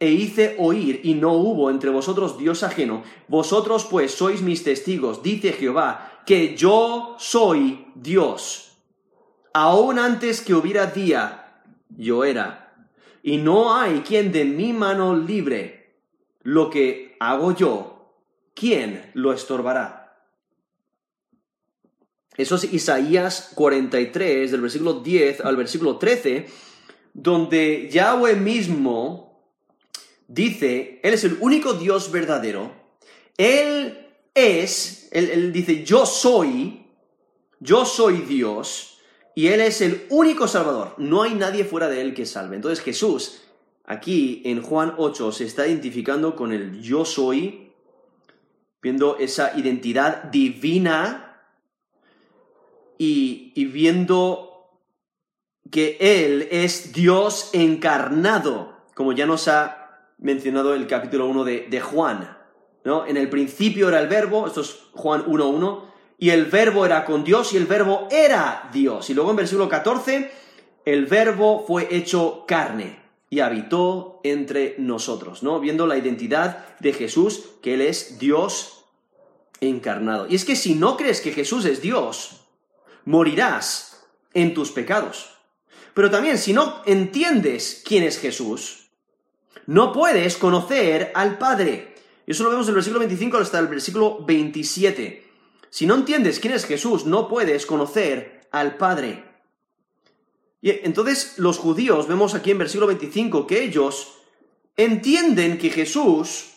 e 0.00 0.10
hice 0.10 0.56
oír, 0.58 1.00
y 1.04 1.14
no 1.14 1.34
hubo 1.34 1.70
entre 1.70 1.90
vosotros 1.90 2.38
Dios 2.38 2.64
ajeno. 2.64 3.04
Vosotros 3.28 3.86
pues 3.88 4.10
sois 4.10 4.42
mis 4.42 4.64
testigos, 4.64 5.22
dice 5.22 5.52
Jehová, 5.52 6.22
que 6.26 6.56
yo 6.56 7.14
soy 7.20 7.86
Dios. 7.94 8.72
Aún 9.52 10.00
antes 10.00 10.40
que 10.40 10.54
hubiera 10.54 10.86
día, 10.86 11.62
yo 11.96 12.24
era. 12.24 12.88
Y 13.22 13.36
no 13.36 13.76
hay 13.76 14.00
quien 14.00 14.32
de 14.32 14.44
mi 14.44 14.72
mano 14.72 15.16
libre. 15.16 15.94
Lo 16.42 16.68
que 16.68 17.16
hago 17.20 17.54
yo, 17.54 18.12
¿quién 18.54 19.12
lo 19.14 19.32
estorbará? 19.32 20.18
Eso 22.36 22.56
es 22.56 22.74
Isaías 22.74 23.52
43, 23.54 24.50
del 24.50 24.62
versículo 24.62 24.94
10 24.94 25.42
al 25.42 25.54
versículo 25.54 25.96
13 25.96 26.66
donde 27.16 27.88
Yahweh 27.90 28.36
mismo 28.36 29.42
dice, 30.28 31.00
Él 31.02 31.14
es 31.14 31.24
el 31.24 31.38
único 31.40 31.72
Dios 31.72 32.12
verdadero, 32.12 32.70
Él 33.38 34.06
es, 34.34 35.08
él, 35.12 35.50
dice, 35.50 35.82
yo 35.82 36.04
soy, 36.04 36.84
yo 37.58 37.86
soy 37.86 38.18
Dios, 38.18 38.98
y 39.34 39.46
Él 39.46 39.62
es 39.62 39.80
el 39.80 40.06
único 40.10 40.46
Salvador, 40.46 40.94
no 40.98 41.22
hay 41.22 41.34
nadie 41.34 41.64
fuera 41.64 41.88
de 41.88 42.02
Él 42.02 42.12
que 42.12 42.26
salve. 42.26 42.56
Entonces 42.56 42.84
Jesús, 42.84 43.40
aquí 43.86 44.42
en 44.44 44.60
Juan 44.60 44.94
8, 44.98 45.32
se 45.32 45.44
está 45.44 45.66
identificando 45.66 46.36
con 46.36 46.52
el 46.52 46.82
yo 46.82 47.06
soy, 47.06 47.72
viendo 48.82 49.16
esa 49.16 49.58
identidad 49.58 50.24
divina 50.24 51.48
y, 52.98 53.52
y 53.54 53.64
viendo 53.64 54.45
que 55.70 55.96
Él 56.00 56.48
es 56.50 56.92
Dios 56.92 57.50
encarnado, 57.52 58.76
como 58.94 59.12
ya 59.12 59.26
nos 59.26 59.48
ha 59.48 59.86
mencionado 60.18 60.74
el 60.74 60.86
capítulo 60.86 61.26
1 61.26 61.44
de, 61.44 61.80
Juan. 61.80 62.36
¿no? 62.84 63.06
En 63.06 63.16
el 63.16 63.28
principio 63.28 63.88
era 63.88 64.00
el 64.00 64.08
verbo, 64.08 64.46
esto 64.46 64.60
es 64.60 64.78
Juan 64.92 65.24
1.1, 65.26 65.82
y 66.18 66.30
el 66.30 66.46
verbo 66.46 66.86
era 66.86 67.04
con 67.04 67.24
Dios 67.24 67.52
y 67.52 67.56
el 67.56 67.66
verbo 67.66 68.08
era 68.10 68.70
Dios. 68.72 69.10
Y 69.10 69.14
luego 69.14 69.30
en 69.30 69.36
versículo 69.36 69.68
14, 69.68 70.30
el 70.84 71.06
verbo 71.06 71.64
fue 71.66 71.88
hecho 71.90 72.44
carne 72.46 73.00
y 73.28 73.40
habitó 73.40 74.20
entre 74.22 74.76
nosotros, 74.78 75.42
¿no? 75.42 75.60
Viendo 75.60 75.86
la 75.86 75.98
identidad 75.98 76.78
de 76.78 76.92
Jesús, 76.92 77.50
que 77.60 77.74
Él 77.74 77.82
es 77.82 78.18
Dios 78.18 78.84
encarnado. 79.60 80.26
Y 80.28 80.36
es 80.36 80.44
que 80.44 80.56
si 80.56 80.74
no 80.74 80.96
crees 80.96 81.20
que 81.20 81.32
Jesús 81.32 81.64
es 81.66 81.82
Dios, 81.82 82.46
morirás 83.04 84.06
en 84.32 84.54
tus 84.54 84.70
pecados. 84.70 85.35
Pero 85.96 86.10
también, 86.10 86.36
si 86.36 86.52
no 86.52 86.82
entiendes 86.84 87.80
quién 87.82 88.02
es 88.02 88.18
Jesús, 88.18 88.90
no 89.64 89.94
puedes 89.94 90.36
conocer 90.36 91.10
al 91.14 91.38
Padre. 91.38 91.94
Y 92.26 92.32
eso 92.32 92.44
lo 92.44 92.50
vemos 92.50 92.66
del 92.66 92.74
versículo 92.74 92.98
25 92.98 93.38
hasta 93.38 93.58
el 93.58 93.68
versículo 93.68 94.22
27. 94.22 95.26
Si 95.70 95.86
no 95.86 95.94
entiendes 95.94 96.38
quién 96.38 96.52
es 96.52 96.66
Jesús, 96.66 97.06
no 97.06 97.28
puedes 97.28 97.64
conocer 97.64 98.46
al 98.50 98.76
Padre. 98.76 99.24
Y 100.60 100.68
entonces 100.84 101.38
los 101.38 101.56
judíos, 101.56 102.06
vemos 102.06 102.34
aquí 102.34 102.50
en 102.50 102.58
versículo 102.58 102.88
25, 102.88 103.46
que 103.46 103.62
ellos 103.62 104.18
entienden 104.76 105.56
que 105.56 105.70
Jesús 105.70 106.56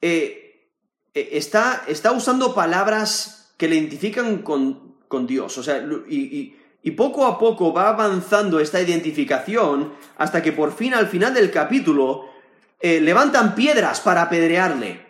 eh, 0.00 0.70
eh, 1.12 1.28
está, 1.32 1.84
está, 1.88 2.12
usando 2.12 2.54
palabras 2.54 3.52
que 3.58 3.68
le 3.68 3.76
identifican 3.76 4.38
con, 4.38 4.94
con 5.08 5.26
Dios. 5.26 5.58
O 5.58 5.62
sea, 5.62 5.86
y 6.08 6.56
y 6.63 6.63
poco 6.92 7.26
a 7.26 7.38
poco 7.38 7.72
va 7.72 7.88
avanzando 7.88 8.60
esta 8.60 8.80
identificación 8.80 9.94
hasta 10.18 10.42
que 10.42 10.52
por 10.52 10.72
fin 10.72 10.92
al 10.94 11.08
final 11.08 11.32
del 11.32 11.50
capítulo 11.50 12.26
eh, 12.80 13.00
levantan 13.00 13.54
piedras 13.54 14.00
para 14.00 14.22
apedrearle. 14.22 15.04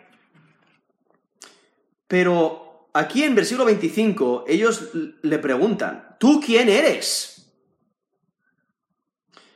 Pero 2.07 2.87
aquí 2.93 3.23
en 3.23 3.35
versículo 3.35 3.65
25 3.65 4.45
ellos 4.47 4.89
le 5.21 5.37
preguntan, 5.39 6.15
¿tú 6.17 6.39
quién 6.39 6.69
eres? 6.69 7.51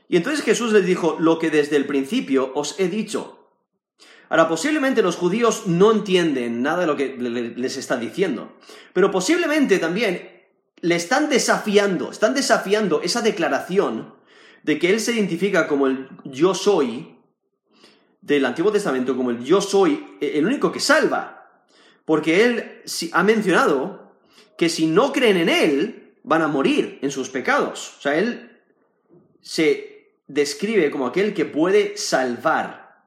Y 0.10 0.18
entonces 0.18 0.44
Jesús 0.44 0.74
les 0.74 0.86
dijo, 0.86 1.18
lo 1.20 1.40
que 1.40 1.50
desde 1.50 1.78
el 1.78 1.86
principio 1.86 2.52
os 2.56 2.80
he 2.80 2.90
dicho. 2.90 3.52
Ahora, 4.28 4.48
posiblemente 4.48 5.02
los 5.02 5.16
judíos 5.16 5.68
no 5.68 5.92
entienden 5.92 6.62
nada 6.62 6.82
de 6.82 6.88
lo 6.88 6.96
que 6.96 7.16
les 7.18 7.78
está 7.78 7.98
diciendo, 7.98 8.58
pero 8.94 9.10
posiblemente 9.10 9.80
también 9.80 10.39
le 10.82 10.96
están 10.96 11.30
desafiando, 11.30 12.12
están 12.12 12.34
desafiando 12.34 13.02
esa 13.02 13.22
declaración 13.22 14.14
de 14.64 14.80
que 14.80 14.90
él 14.90 15.00
se 15.00 15.14
identifica 15.14 15.68
como 15.68 15.88
el 15.88 16.10
yo 16.24 16.54
soy 16.54 17.18
del 18.22 18.46
Antiguo 18.46 18.72
Testamento, 18.72 19.16
como 19.16 19.32
el 19.32 19.44
yo 19.44 19.62
soy 19.62 20.18
el 20.22 20.46
único 20.46 20.72
que 20.72 20.80
salva, 20.80 21.64
porque 22.06 22.46
él 22.46 22.82
ha 23.14 23.24
mencionado 23.24 24.14
que 24.58 24.70
si 24.70 24.88
no 24.88 25.14
creen 25.14 25.38
en 25.38 25.50
él, 25.50 26.16
van 26.24 26.42
a 26.42 26.48
morir 26.48 27.00
en 27.02 27.12
sus 27.12 27.30
pecados. 27.30 27.96
O 27.98 28.02
sea, 28.02 28.18
él 28.18 28.62
se 29.42 30.14
describe 30.28 30.92
como 30.92 31.08
aquel 31.08 31.34
que 31.34 31.46
puede 31.46 31.98
salvar. 31.98 33.04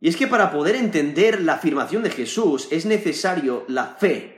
Y 0.00 0.08
es 0.08 0.16
que 0.16 0.26
para 0.26 0.50
poder 0.50 0.76
entender 0.76 1.42
la 1.42 1.54
afirmación 1.54 2.02
de 2.02 2.10
Jesús 2.10 2.68
es 2.70 2.86
necesario 2.86 3.64
la 3.68 3.86
fe. 3.86 4.35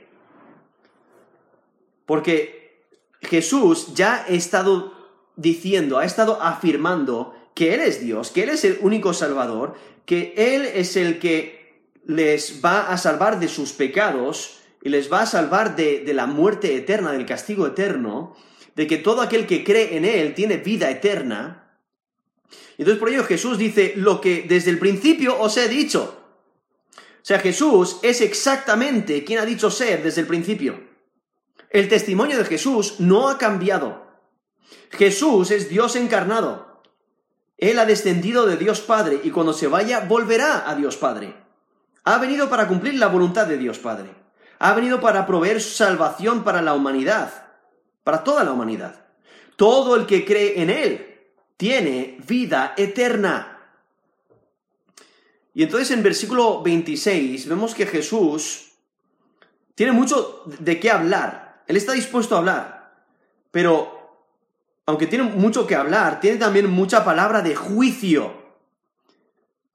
Porque 2.09 2.87
Jesús 3.21 3.93
ya 3.93 4.23
ha 4.23 4.27
estado 4.29 4.93
diciendo, 5.35 5.99
ha 5.99 6.05
estado 6.05 6.41
afirmando 6.41 7.35
que 7.53 7.75
Él 7.75 7.81
es 7.81 8.01
Dios, 8.01 8.31
que 8.31 8.41
Él 8.41 8.49
es 8.49 8.65
el 8.65 8.79
único 8.81 9.13
Salvador, 9.13 9.75
que 10.07 10.33
Él 10.35 10.65
es 10.65 10.95
el 10.95 11.19
que 11.19 11.83
les 12.07 12.65
va 12.65 12.89
a 12.89 12.97
salvar 12.97 13.39
de 13.39 13.47
sus 13.47 13.73
pecados 13.73 14.57
y 14.81 14.89
les 14.89 15.13
va 15.13 15.21
a 15.21 15.25
salvar 15.27 15.75
de, 15.75 15.99
de 15.99 16.15
la 16.15 16.25
muerte 16.25 16.75
eterna, 16.75 17.11
del 17.11 17.27
castigo 17.27 17.67
eterno, 17.67 18.35
de 18.75 18.87
que 18.87 18.97
todo 18.97 19.21
aquel 19.21 19.45
que 19.45 19.63
cree 19.63 19.95
en 19.95 20.03
Él 20.03 20.33
tiene 20.33 20.57
vida 20.57 20.89
eterna. 20.89 21.75
Entonces 22.79 22.97
por 22.97 23.09
ello 23.09 23.23
Jesús 23.23 23.59
dice 23.59 23.93
lo 23.95 24.19
que 24.19 24.47
desde 24.49 24.71
el 24.71 24.79
principio 24.79 25.39
os 25.39 25.55
he 25.57 25.67
dicho. 25.67 26.23
O 26.97 27.25
sea, 27.29 27.37
Jesús 27.37 27.99
es 28.01 28.21
exactamente 28.21 29.23
quien 29.23 29.37
ha 29.37 29.45
dicho 29.45 29.69
ser 29.69 30.01
desde 30.01 30.21
el 30.21 30.27
principio. 30.27 30.88
El 31.69 31.87
testimonio 31.87 32.37
de 32.37 32.45
Jesús 32.45 32.99
no 32.99 33.29
ha 33.29 33.37
cambiado. 33.37 34.07
Jesús 34.91 35.51
es 35.51 35.69
Dios 35.69 35.95
encarnado. 35.95 36.81
Él 37.57 37.77
ha 37.79 37.85
descendido 37.85 38.45
de 38.45 38.57
Dios 38.57 38.81
Padre 38.81 39.19
y 39.23 39.31
cuando 39.31 39.53
se 39.53 39.67
vaya 39.67 40.01
volverá 40.01 40.69
a 40.69 40.75
Dios 40.75 40.97
Padre. 40.97 41.35
Ha 42.05 42.17
venido 42.17 42.49
para 42.49 42.67
cumplir 42.67 42.95
la 42.95 43.07
voluntad 43.07 43.45
de 43.47 43.57
Dios 43.57 43.77
Padre. 43.77 44.09
Ha 44.59 44.73
venido 44.73 44.99
para 44.99 45.25
proveer 45.25 45.61
salvación 45.61 46.43
para 46.43 46.61
la 46.61 46.73
humanidad 46.73 47.49
para 48.09 48.23
toda 48.23 48.43
la 48.43 48.53
humanidad. 48.53 49.05
Todo 49.55 49.95
el 49.95 50.07
que 50.07 50.25
cree 50.25 50.61
en 50.63 50.71
Él 50.71 51.19
tiene 51.57 52.17
vida 52.27 52.73
eterna. 52.75 53.69
Y 55.53 55.61
entonces 55.61 55.91
en 55.91 56.01
versículo 56.01 56.63
26 56.63 57.47
vemos 57.47 57.75
que 57.75 57.85
Jesús 57.85 58.71
tiene 59.75 59.91
mucho 59.91 60.43
de 60.59 60.79
qué 60.79 60.89
hablar. 60.89 61.48
Él 61.69 61.77
está 61.77 61.93
dispuesto 61.93 62.33
a 62.33 62.39
hablar. 62.39 63.05
Pero, 63.51 64.25
aunque 64.87 65.05
tiene 65.05 65.23
mucho 65.23 65.67
que 65.67 65.75
hablar, 65.75 66.19
tiene 66.19 66.37
también 66.37 66.67
mucha 66.67 67.05
palabra 67.05 67.43
de 67.43 67.55
juicio. 67.55 68.33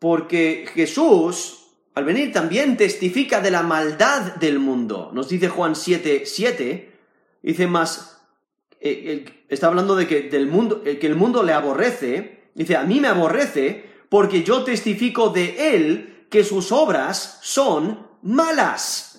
Porque 0.01 0.67
Jesús, 0.75 1.69
al 1.95 2.05
venir, 2.05 2.33
también 2.33 2.77
testifica 2.77 3.41
de 3.41 3.53
la 3.53 3.63
maldad 3.63 4.35
del 4.35 4.59
mundo. 4.59 5.13
Nos 5.15 5.29
dice 5.29 5.49
Juan 5.49 5.77
7, 5.77 6.25
7. 6.27 6.93
Dice, 7.43 7.67
más 7.69 8.21
eh, 8.81 9.45
está 9.49 9.69
hablando 9.69 9.95
de 9.95 10.09
que, 10.09 10.23
del 10.23 10.49
mundo, 10.49 10.83
que 10.83 11.07
el 11.07 11.15
mundo 11.15 11.45
le 11.45 11.53
aborrece, 11.53 12.51
dice, 12.57 12.77
a 12.77 12.83
mí 12.83 12.99
me 12.99 13.07
aborrece 13.07 13.89
porque 14.09 14.43
yo 14.43 14.65
testifico 14.65 15.31
de 15.31 15.77
él 15.77 16.27
que 16.29 16.43
sus 16.43 16.73
obras 16.73 17.39
son 17.43 18.05
malas. 18.23 19.14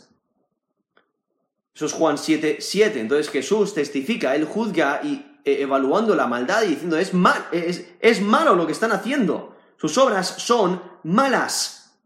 Eso 1.75 1.85
es 1.87 1.93
Juan 1.93 2.17
7, 2.17 2.57
7. 2.61 2.99
Entonces 3.01 3.29
Jesús 3.29 3.73
testifica, 3.73 4.33
él 4.35 4.45
juzga 4.45 5.01
y 5.03 5.39
eh, 5.43 5.61
evaluando 5.61 6.15
la 6.15 6.25
maldad 6.25 6.63
y 6.63 6.69
diciendo, 6.69 6.97
es, 6.97 7.13
mal, 7.13 7.47
es, 7.51 7.85
es 7.99 8.21
malo 8.21 8.55
lo 8.55 8.65
que 8.65 8.71
están 8.71 8.93
haciendo. 8.93 9.55
Sus 9.77 9.97
obras 9.97 10.27
son 10.37 10.81
malas. 11.03 11.97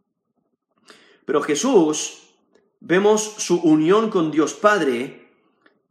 Pero 1.25 1.43
Jesús, 1.43 2.19
vemos 2.79 3.35
su 3.37 3.57
unión 3.61 4.09
con 4.09 4.31
Dios 4.31 4.55
Padre 4.55 5.29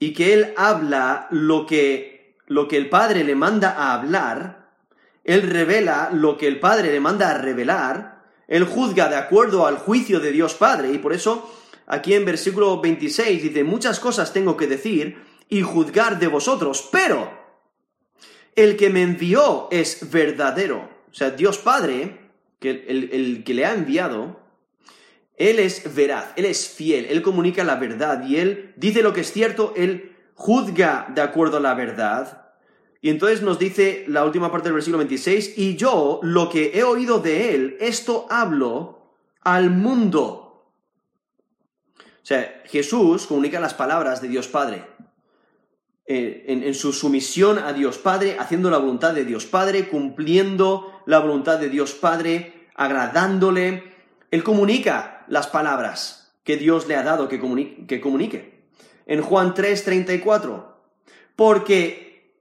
y 0.01 0.13
que 0.13 0.35
él 0.35 0.55
habla 0.57 1.29
lo 1.31 1.67
que, 1.67 2.37
lo 2.47 2.67
que 2.67 2.77
el 2.77 2.89
Padre 2.89 3.23
le 3.23 3.35
manda 3.35 3.71
a 3.71 3.95
hablar, 3.95 4.71
él 5.25 5.43
revela 5.43 6.11
lo 6.13 6.37
que 6.37 6.49
el 6.49 6.59
Padre 6.59 6.91
le 6.91 7.01
manda 7.01 7.31
a 7.31 7.39
revelar, 7.39 8.25
él 8.49 8.65
juzga 8.65 9.09
de 9.09 9.17
acuerdo 9.17 9.67
al 9.67 9.77
juicio 9.77 10.21
de 10.21 10.33
Dios 10.33 10.55
Padre, 10.55 10.91
y 10.93 10.99
por 10.99 11.13
eso 11.13 11.49
aquí 11.89 12.15
en 12.15 12.25
versículo 12.25 12.81
26 12.81 13.43
dice, 13.43 13.65
muchas 13.65 13.99
cosas 13.99 14.33
tengo 14.33 14.57
que 14.57 14.69
decir 14.69 15.19
y 15.49 15.63
juzgar 15.63 16.19
de 16.19 16.29
vosotros, 16.29 16.89
pero 16.93 17.31
el 18.55 18.77
que 18.77 18.91
me 18.91 19.03
envió 19.03 19.69
es 19.71 20.11
verdadero. 20.11 20.89
O 21.11 21.15
sea, 21.15 21.31
Dios 21.31 21.59
Padre, 21.59 22.21
que 22.61 22.71
el, 22.71 23.11
el 23.13 23.45
que 23.45 23.55
le 23.55 23.67
ha 23.67 23.75
enviado, 23.75 24.39
él 25.39 25.61
es 25.61 25.95
veraz, 25.95 26.33
Él 26.35 26.45
es 26.45 26.69
fiel, 26.69 27.07
Él 27.09 27.23
comunica 27.23 27.63
la 27.63 27.77
verdad 27.77 28.27
y 28.27 28.37
Él 28.37 28.75
dice 28.77 29.03
lo 29.03 29.13
que 29.13 29.21
es 29.21 29.33
cierto, 29.33 29.73
Él 29.77 30.17
juzga 30.35 31.07
de 31.15 31.23
acuerdo 31.23 31.59
a 31.59 31.61
la 31.61 31.75
verdad. 31.75 32.51
Y 33.01 33.11
entonces 33.11 33.43
nos 33.43 33.61
dice 33.61 34.05
la 34.09 34.25
última 34.25 34.51
parte 34.51 34.69
del 34.69 34.75
versículo 34.75 34.99
26, 34.99 35.57
y 35.57 35.77
yo 35.77 36.19
lo 36.25 36.49
que 36.49 36.73
he 36.75 36.83
oído 36.83 37.21
de 37.21 37.55
Él, 37.55 37.77
esto 37.81 38.27
hablo 38.29 39.15
al 39.43 39.71
mundo. 39.71 40.48
Sea, 42.29 42.61
Jesús 42.67 43.27
comunica 43.27 43.59
las 43.59 43.73
palabras 43.73 44.21
de 44.21 44.29
Dios 44.29 44.49
Padre. 44.49 44.85
Eh, 46.05 46.45
en, 46.47 46.75
su 46.75 46.93
sumisión 46.93 47.59
a 47.59 47.73
Dios 47.73 47.97
Padre, 47.97 48.37
haciendo 48.39 48.69
la 48.69 48.77
voluntad 48.77 49.15
de 49.15 49.25
Dios 49.25 49.47
Padre, 49.47 49.89
cumpliendo 49.89 51.01
la 51.07 51.21
voluntad 51.21 51.59
de 51.59 51.71
Dios 51.71 51.95
Padre, 51.95 52.69
agradándole. 52.75 53.95
Él 54.31 54.45
comunica 54.45 55.25
las 55.29 55.47
palabras 55.47 56.35
que 56.45 56.59
Dios 56.59 56.87
le 56.87 56.97
ha 56.97 57.03
dado 57.03 57.29
que 57.29 57.41
comunique. 57.41 58.63
En 59.07 59.23
Juan 59.23 59.55
3, 59.55 59.85
34, 59.85 60.83
porque 61.35 62.35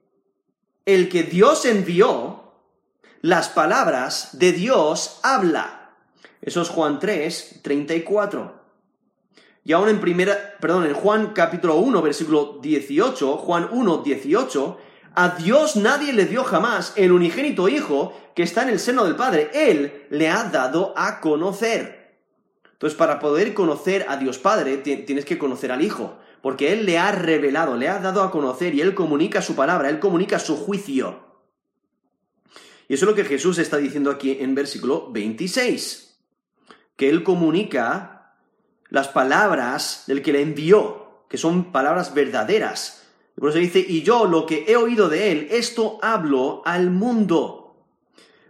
el 0.84 1.08
que 1.08 1.22
Dios 1.22 1.64
envió, 1.64 2.52
las 3.22 3.48
palabras 3.48 4.38
de 4.38 4.52
Dios 4.52 5.18
habla. 5.22 5.94
Eso 6.42 6.60
es 6.60 6.68
Juan 6.68 6.98
3, 6.98 7.60
34. 7.62 8.57
Y 9.68 9.74
aún 9.74 9.90
en 9.90 10.00
primera, 10.00 10.56
perdón, 10.58 10.86
en 10.86 10.94
Juan 10.94 11.34
capítulo 11.34 11.76
1, 11.76 12.00
versículo 12.00 12.58
18, 12.62 13.36
Juan 13.36 13.68
1, 13.70 13.98
18, 13.98 14.78
a 15.14 15.28
Dios 15.36 15.76
nadie 15.76 16.14
le 16.14 16.24
dio 16.24 16.42
jamás 16.42 16.94
el 16.96 17.12
unigénito 17.12 17.68
Hijo 17.68 18.18
que 18.34 18.44
está 18.44 18.62
en 18.62 18.70
el 18.70 18.78
seno 18.78 19.04
del 19.04 19.14
Padre. 19.14 19.50
Él 19.52 20.06
le 20.08 20.30
ha 20.30 20.44
dado 20.44 20.94
a 20.96 21.20
conocer. 21.20 22.16
Entonces, 22.72 22.96
para 22.96 23.18
poder 23.18 23.52
conocer 23.52 24.06
a 24.08 24.16
Dios 24.16 24.38
Padre, 24.38 24.78
tienes 24.78 25.26
que 25.26 25.36
conocer 25.36 25.70
al 25.70 25.82
Hijo, 25.82 26.16
porque 26.40 26.72
Él 26.72 26.86
le 26.86 26.96
ha 26.96 27.12
revelado, 27.12 27.76
le 27.76 27.90
ha 27.90 27.98
dado 27.98 28.22
a 28.22 28.30
conocer 28.30 28.74
y 28.74 28.80
Él 28.80 28.94
comunica 28.94 29.42
su 29.42 29.54
palabra, 29.54 29.90
Él 29.90 29.98
comunica 29.98 30.38
su 30.38 30.56
juicio. 30.56 31.26
Y 32.88 32.94
eso 32.94 33.04
es 33.04 33.10
lo 33.10 33.14
que 33.14 33.24
Jesús 33.26 33.58
está 33.58 33.76
diciendo 33.76 34.10
aquí 34.10 34.38
en 34.40 34.54
versículo 34.54 35.12
26, 35.12 36.18
que 36.96 37.10
Él 37.10 37.22
comunica 37.22 38.17
las 38.90 39.08
palabras 39.08 40.04
del 40.06 40.22
que 40.22 40.32
le 40.32 40.42
envió, 40.42 41.24
que 41.28 41.38
son 41.38 41.72
palabras 41.72 42.14
verdaderas. 42.14 43.06
por 43.38 43.50
eso 43.50 43.58
dice, 43.58 43.84
y 43.86 44.02
yo 44.02 44.26
lo 44.26 44.46
que 44.46 44.64
he 44.66 44.76
oído 44.76 45.08
de 45.08 45.32
Él, 45.32 45.48
esto 45.50 45.98
hablo 46.02 46.62
al 46.64 46.90
mundo. 46.90 47.76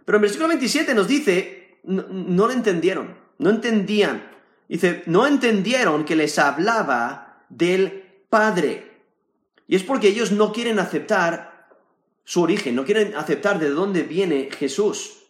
Pero 0.05 0.17
en 0.17 0.21
versículo 0.23 0.47
27 0.47 0.93
nos 0.95 1.07
dice, 1.07 1.79
no, 1.83 2.05
no 2.09 2.47
lo 2.47 2.53
entendieron. 2.53 3.15
No 3.37 3.49
entendían. 3.49 4.31
Dice, 4.67 5.03
no 5.05 5.25
entendieron 5.27 6.05
que 6.05 6.15
les 6.15 6.37
hablaba 6.39 7.43
del 7.49 8.03
Padre. 8.29 9.03
Y 9.67 9.75
es 9.75 9.83
porque 9.83 10.07
ellos 10.07 10.31
no 10.31 10.51
quieren 10.51 10.79
aceptar 10.79 11.67
su 12.23 12.41
origen, 12.41 12.75
no 12.75 12.85
quieren 12.85 13.15
aceptar 13.15 13.59
de 13.59 13.69
dónde 13.69 14.03
viene 14.03 14.49
Jesús. 14.51 15.23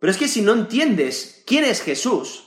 Pero 0.00 0.10
es 0.10 0.16
que 0.16 0.28
si 0.28 0.42
no 0.42 0.52
entiendes 0.52 1.42
quién 1.46 1.64
es 1.64 1.80
Jesús, 1.80 2.43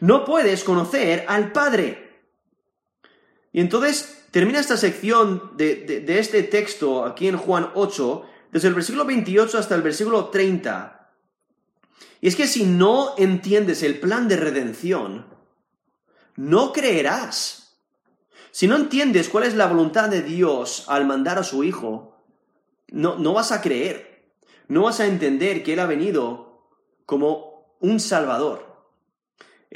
no 0.00 0.24
puedes 0.24 0.64
conocer 0.64 1.24
al 1.28 1.52
Padre. 1.52 2.20
Y 3.52 3.60
entonces 3.60 4.26
termina 4.30 4.60
esta 4.60 4.76
sección 4.76 5.56
de, 5.56 5.76
de, 5.76 6.18
este 6.18 6.42
texto 6.42 7.04
aquí 7.04 7.28
en 7.28 7.36
Juan 7.36 7.70
8, 7.74 8.24
desde 8.52 8.68
el 8.68 8.74
versículo 8.74 9.04
28 9.04 9.58
hasta 9.58 9.74
el 9.74 9.82
versículo 9.82 10.26
30, 10.26 10.96
y 12.20 12.28
es 12.28 12.36
que 12.36 12.46
si 12.46 12.64
no 12.64 13.14
entiendes 13.18 13.82
el 13.82 14.00
plan 14.00 14.28
de 14.28 14.36
redención, 14.36 15.26
no 16.36 16.72
creerás. 16.72 17.78
Si 18.50 18.66
no 18.66 18.76
entiendes 18.76 19.28
cuál 19.28 19.44
es 19.44 19.54
la 19.54 19.66
voluntad 19.66 20.08
de 20.08 20.22
Dios 20.22 20.84
al 20.88 21.06
mandar 21.06 21.38
a 21.38 21.44
su 21.44 21.62
Hijo, 21.62 22.16
no, 22.88 23.16
no 23.16 23.34
vas 23.34 23.52
a 23.52 23.60
creer. 23.60 24.32
No 24.68 24.82
vas 24.82 25.00
a 25.00 25.06
entender 25.06 25.62
que 25.62 25.74
Él 25.74 25.80
ha 25.80 25.86
venido 25.86 26.70
como 27.04 27.76
un 27.80 28.00
Salvador. 28.00 28.75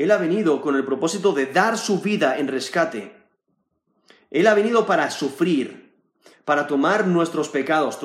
Él 0.00 0.12
ha 0.12 0.16
venido 0.16 0.62
con 0.62 0.76
el 0.76 0.84
propósito 0.86 1.32
de 1.32 1.44
dar 1.44 1.76
su 1.76 2.00
vida 2.00 2.38
en 2.38 2.48
rescate. 2.48 3.12
Él 4.30 4.46
ha 4.46 4.54
venido 4.54 4.86
para 4.86 5.10
sufrir, 5.10 5.92
para 6.46 6.66
tomar 6.66 7.06
nuestros 7.06 7.50
pecados, 7.50 7.98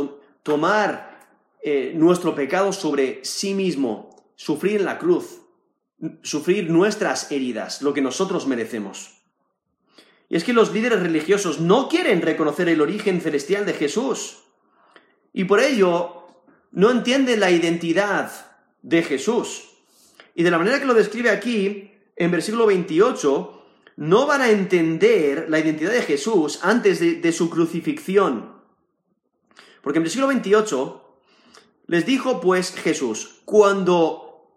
tomar 0.43 1.25
eh, 1.63 1.93
nuestro 1.95 2.35
pecado 2.35 2.73
sobre 2.73 3.23
sí 3.23 3.53
mismo, 3.53 4.29
sufrir 4.35 4.81
en 4.81 4.85
la 4.85 4.97
cruz, 4.97 5.39
sufrir 6.21 6.69
nuestras 6.69 7.31
heridas, 7.31 7.81
lo 7.81 7.93
que 7.93 8.01
nosotros 8.01 8.45
merecemos. 8.45 9.21
Y 10.27 10.35
es 10.35 10.43
que 10.43 10.51
los 10.51 10.73
líderes 10.73 10.99
religiosos 10.99 11.61
no 11.61 11.87
quieren 11.87 12.21
reconocer 12.21 12.67
el 12.67 12.81
origen 12.81 13.21
celestial 13.21 13.65
de 13.65 13.71
Jesús. 13.71 14.43
Y 15.31 15.45
por 15.45 15.61
ello 15.61 16.27
no 16.73 16.91
entienden 16.91 17.39
la 17.39 17.51
identidad 17.51 18.33
de 18.81 19.01
Jesús. 19.01 19.74
Y 20.35 20.43
de 20.43 20.51
la 20.51 20.57
manera 20.57 20.79
que 20.79 20.85
lo 20.85 20.93
describe 20.93 21.29
aquí, 21.29 21.91
en 22.15 22.29
versículo 22.29 22.67
28, 22.67 23.63
no 23.95 24.27
van 24.27 24.41
a 24.41 24.49
entender 24.49 25.47
la 25.49 25.59
identidad 25.59 25.93
de 25.93 26.01
Jesús 26.01 26.59
antes 26.61 26.99
de, 26.99 27.31
su 27.31 27.49
crucifixión. 27.49 28.53
Porque 29.81 29.97
en 29.97 30.03
versículo 30.03 30.27
28 30.27 31.19
les 31.87 32.05
dijo 32.05 32.41
pues 32.41 32.73
Jesús, 32.75 33.41
cuando 33.45 34.49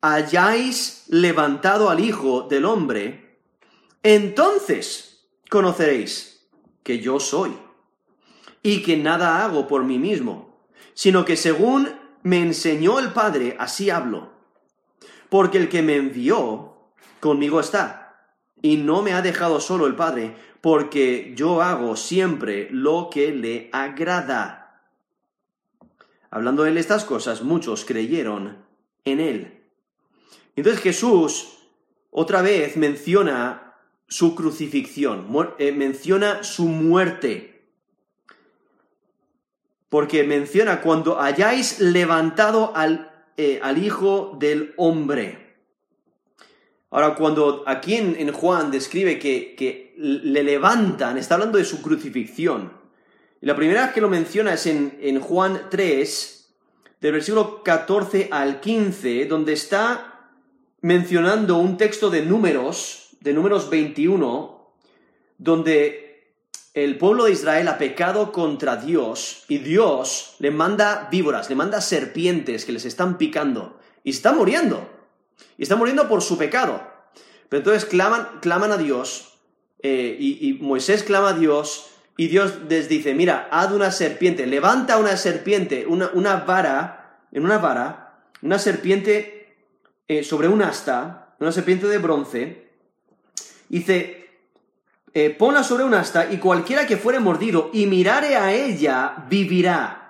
hayáis 0.00 1.04
levantado 1.08 1.90
al 1.90 2.00
Hijo 2.00 2.46
del 2.48 2.64
Hombre, 2.64 3.38
entonces 4.02 5.26
conoceréis 5.50 6.46
que 6.82 7.00
yo 7.00 7.20
soy 7.20 7.56
y 8.62 8.82
que 8.82 8.96
nada 8.96 9.44
hago 9.44 9.66
por 9.66 9.84
mí 9.84 9.98
mismo, 9.98 10.66
sino 10.94 11.24
que 11.24 11.36
según 11.36 11.92
me 12.22 12.40
enseñó 12.40 12.98
el 12.98 13.12
Padre, 13.12 13.56
así 13.58 13.90
hablo. 13.90 14.33
Porque 15.28 15.58
el 15.58 15.68
que 15.68 15.82
me 15.82 15.96
envió 15.96 16.74
conmigo 17.20 17.60
está, 17.60 18.28
y 18.62 18.76
no 18.76 19.02
me 19.02 19.12
ha 19.12 19.22
dejado 19.22 19.60
solo 19.60 19.86
el 19.86 19.94
Padre, 19.94 20.36
porque 20.60 21.32
yo 21.36 21.62
hago 21.62 21.96
siempre 21.96 22.68
lo 22.70 23.10
que 23.10 23.32
le 23.32 23.68
agrada. 23.72 24.90
Hablando 26.30 26.64
de 26.64 26.78
estas 26.78 27.04
cosas, 27.04 27.42
muchos 27.42 27.84
creyeron 27.84 28.58
en 29.04 29.20
él. 29.20 29.62
Entonces 30.56 30.82
Jesús 30.82 31.58
otra 32.10 32.42
vez 32.42 32.76
menciona 32.76 33.74
su 34.06 34.34
crucifixión, 34.34 35.26
eh, 35.58 35.72
menciona 35.72 36.42
su 36.44 36.66
muerte 36.66 37.54
porque 39.94 40.24
menciona 40.24 40.80
cuando 40.80 41.20
hayáis 41.20 41.78
levantado 41.78 42.72
al, 42.74 43.13
eh, 43.36 43.60
al 43.62 43.82
Hijo 43.82 44.36
del 44.38 44.74
Hombre. 44.76 45.56
Ahora, 46.90 47.16
cuando 47.16 47.64
aquí 47.66 47.94
en, 47.94 48.32
Juan 48.32 48.70
describe 48.70 49.18
que, 49.18 49.54
que, 49.56 49.94
le 49.96 50.42
levantan, 50.44 51.18
está 51.18 51.34
hablando 51.34 51.58
de 51.58 51.64
su 51.64 51.82
crucifixión. 51.82 52.72
Y 53.40 53.46
la 53.46 53.56
primera 53.56 53.82
vez 53.82 53.92
que 53.92 54.00
lo 54.00 54.08
menciona 54.08 54.54
es 54.54 54.66
en, 54.66 54.98
en 55.00 55.20
Juan 55.20 55.62
3, 55.70 56.54
del 57.00 57.12
versículo 57.12 57.62
14 57.62 58.28
al 58.30 58.60
15, 58.60 59.26
donde 59.26 59.52
está 59.52 60.30
mencionando 60.82 61.56
un 61.56 61.76
texto 61.76 62.10
de 62.10 62.22
números, 62.22 63.16
de 63.20 63.32
números 63.32 63.70
21, 63.70 64.72
donde 65.38 66.03
el 66.74 66.98
pueblo 66.98 67.24
de 67.24 67.32
Israel 67.32 67.68
ha 67.68 67.78
pecado 67.78 68.32
contra 68.32 68.76
Dios 68.76 69.44
y 69.48 69.58
Dios 69.58 70.34
le 70.40 70.50
manda 70.50 71.08
víboras, 71.10 71.48
le 71.48 71.54
manda 71.54 71.80
serpientes 71.80 72.64
que 72.64 72.72
les 72.72 72.84
están 72.84 73.16
picando 73.16 73.78
y 74.02 74.10
está 74.10 74.32
muriendo. 74.32 74.90
Y 75.56 75.62
está 75.62 75.76
muriendo 75.76 76.08
por 76.08 76.20
su 76.20 76.36
pecado. 76.36 76.82
Pero 77.48 77.60
entonces 77.60 77.84
claman, 77.84 78.40
claman 78.40 78.72
a 78.72 78.76
Dios 78.76 79.38
eh, 79.84 80.16
y, 80.18 80.54
Moisés 80.54 81.04
clama 81.04 81.30
a 81.30 81.32
Dios 81.34 81.90
y 82.16 82.26
Dios 82.28 82.54
les 82.68 82.88
dice, 82.88 83.14
mira, 83.14 83.48
haz 83.52 83.70
una 83.70 83.92
serpiente, 83.92 84.46
levanta 84.46 84.98
una 84.98 85.16
serpiente, 85.16 85.86
una, 85.86 86.36
vara, 86.36 87.20
en 87.30 87.44
una 87.44 87.58
vara, 87.58 88.24
una 88.42 88.58
serpiente 88.58 89.58
eh, 90.08 90.24
sobre 90.24 90.48
un 90.48 90.62
asta, 90.62 91.36
una 91.38 91.52
serpiente 91.52 91.86
de 91.86 91.98
bronce, 91.98 92.70
y 93.68 93.80
dice, 93.80 94.23
eh, 95.16 95.30
ponla 95.30 95.62
sobre 95.62 95.84
un 95.84 95.94
asta 95.94 96.28
y 96.30 96.38
cualquiera 96.38 96.86
que 96.88 96.96
fuere 96.96 97.20
mordido 97.20 97.70
y 97.72 97.86
mirare 97.86 98.36
a 98.36 98.52
ella 98.52 99.24
vivirá. 99.30 100.00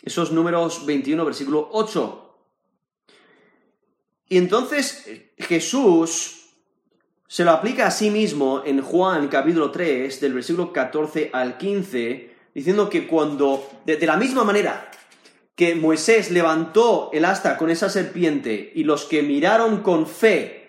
Esos 0.00 0.30
números 0.30 0.86
21, 0.86 1.24
versículo 1.24 1.68
8. 1.72 2.38
Y 4.28 4.38
entonces 4.38 5.04
Jesús 5.36 6.52
se 7.26 7.44
lo 7.44 7.50
aplica 7.50 7.88
a 7.88 7.90
sí 7.90 8.10
mismo 8.10 8.62
en 8.64 8.80
Juan 8.80 9.26
capítulo 9.26 9.72
3, 9.72 10.20
del 10.20 10.34
versículo 10.34 10.72
14 10.72 11.30
al 11.32 11.58
15, 11.58 12.34
diciendo 12.54 12.88
que 12.88 13.08
cuando, 13.08 13.68
de, 13.84 13.96
de 13.96 14.06
la 14.06 14.16
misma 14.16 14.44
manera 14.44 14.90
que 15.56 15.74
Moisés 15.74 16.30
levantó 16.30 17.10
el 17.12 17.24
asta 17.24 17.56
con 17.56 17.68
esa 17.68 17.90
serpiente 17.90 18.72
y 18.74 18.84
los 18.84 19.04
que 19.04 19.22
miraron 19.22 19.82
con 19.82 20.06
fe, 20.06 20.60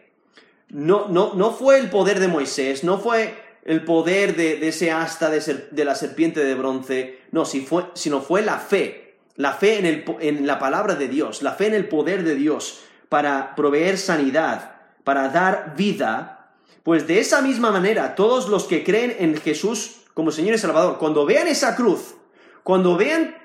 no, 0.70 1.08
no, 1.10 1.34
no 1.36 1.52
fue 1.52 1.78
el 1.78 1.90
poder 1.90 2.20
de 2.20 2.28
Moisés, 2.28 2.84
no 2.84 2.98
fue 2.98 3.41
el 3.64 3.84
poder 3.84 4.36
de, 4.36 4.68
ese 4.68 4.92
asta 4.92 5.30
de, 5.30 5.86
la 5.86 5.96
serpiente 5.96 6.44
de 6.44 6.56
bronce, 6.56 7.20
no, 7.32 7.46
si 7.46 7.62
fue, 7.62 7.86
sino 7.94 8.22
fue 8.22 8.42
la 8.42 8.58
fe, 8.58 9.20
la 9.36 9.54
fe 9.54 9.80
en, 9.80 9.86
el, 9.86 10.06
en 10.20 10.48
la 10.48 10.60
palabra 10.60 10.96
de 10.96 11.08
Dios, 11.08 11.42
la 11.42 11.54
fe 11.54 11.68
en 11.68 11.76
el 11.76 11.88
poder 11.88 12.24
de 12.24 12.36
Dios 12.36 12.82
para 13.10 13.56
proveer 13.56 13.98
sanidad, 13.98 14.76
para 15.04 15.30
dar 15.30 15.76
vida, 15.76 16.54
pues 16.84 17.08
de 17.08 17.20
esa 17.20 17.42
misma 17.42 17.72
manera 17.72 18.16
todos 18.16 18.50
los 18.50 18.66
que 18.66 18.84
creen 18.84 19.16
en 19.20 19.38
Jesús 19.38 19.98
como 20.14 20.32
Señor 20.32 20.56
y 20.56 20.58
Salvador, 20.58 20.98
cuando 20.98 21.26
vean 21.26 21.48
esa 21.48 21.76
cruz, 21.76 22.16
cuando 22.64 22.98
vean, 22.98 23.36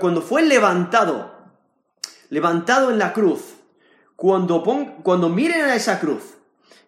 cuando 0.00 0.22
fue 0.22 0.42
levantado, 0.42 1.34
levantado 2.30 2.90
en 2.90 2.98
la 2.98 3.12
cruz, 3.12 3.54
cuando, 4.16 4.62
cuando 5.02 5.28
miren 5.28 5.62
a 5.62 5.74
esa 5.74 6.00
cruz 6.00 6.22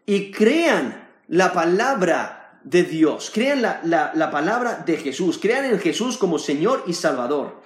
y 0.06 0.30
crean 0.30 1.08
la 1.28 1.52
palabra 1.52 2.37
de 2.70 2.82
Dios, 2.82 3.30
crean 3.32 3.62
la, 3.62 4.30
palabra 4.30 4.82
de 4.84 4.98
Jesús, 4.98 5.38
crean 5.40 5.64
en 5.64 5.78
Jesús 5.78 6.18
como 6.18 6.38
Señor 6.38 6.84
y 6.86 6.92
Salvador. 6.92 7.62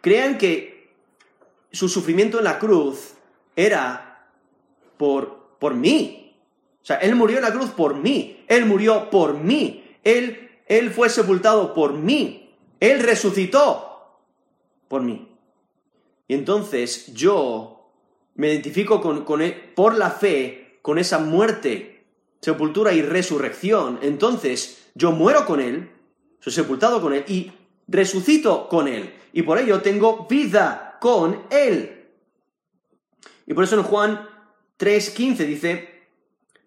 Crean 0.00 0.38
que 0.38 0.90
su 1.70 1.88
sufrimiento 1.88 2.38
en 2.38 2.44
la 2.44 2.58
cruz 2.58 3.12
era 3.54 4.30
por, 4.96 5.56
por 5.58 5.74
mí. 5.74 6.34
O 6.82 6.84
sea, 6.86 6.96
Él 6.96 7.14
murió 7.14 7.36
en 7.36 7.44
la 7.44 7.52
cruz 7.52 7.70
por 7.70 7.94
mí. 7.94 8.42
Él 8.48 8.64
murió 8.64 9.10
por 9.10 9.34
mí. 9.34 9.84
Él, 10.02 10.50
él 10.66 10.90
fue 10.90 11.10
sepultado 11.10 11.74
por 11.74 11.92
mí. 11.92 12.54
Él 12.80 13.00
resucitó 13.00 14.18
por 14.88 15.02
mí. 15.02 15.28
Y 16.26 16.34
entonces 16.34 17.12
yo 17.12 17.90
me 18.34 18.48
identifico 18.48 19.02
con, 19.02 19.26
con 19.26 19.42
él, 19.42 19.72
por 19.76 19.94
la 19.94 20.10
fe 20.10 20.78
con 20.80 20.98
esa 20.98 21.18
muerte 21.18 21.91
sepultura 22.42 22.92
y 22.92 23.02
resurrección, 23.02 24.00
entonces 24.02 24.88
yo 24.94 25.12
muero 25.12 25.46
con 25.46 25.60
Él, 25.60 25.90
soy 26.40 26.52
sepultado 26.52 27.00
con 27.00 27.14
Él 27.14 27.24
y 27.28 27.52
resucito 27.86 28.68
con 28.68 28.88
Él. 28.88 29.14
Y 29.32 29.42
por 29.42 29.58
ello 29.58 29.80
tengo 29.80 30.26
vida 30.28 30.98
con 31.00 31.44
Él. 31.50 32.10
Y 33.46 33.54
por 33.54 33.64
eso 33.64 33.76
en 33.76 33.84
Juan 33.84 34.28
3:15 34.78 35.36
dice, 35.46 35.88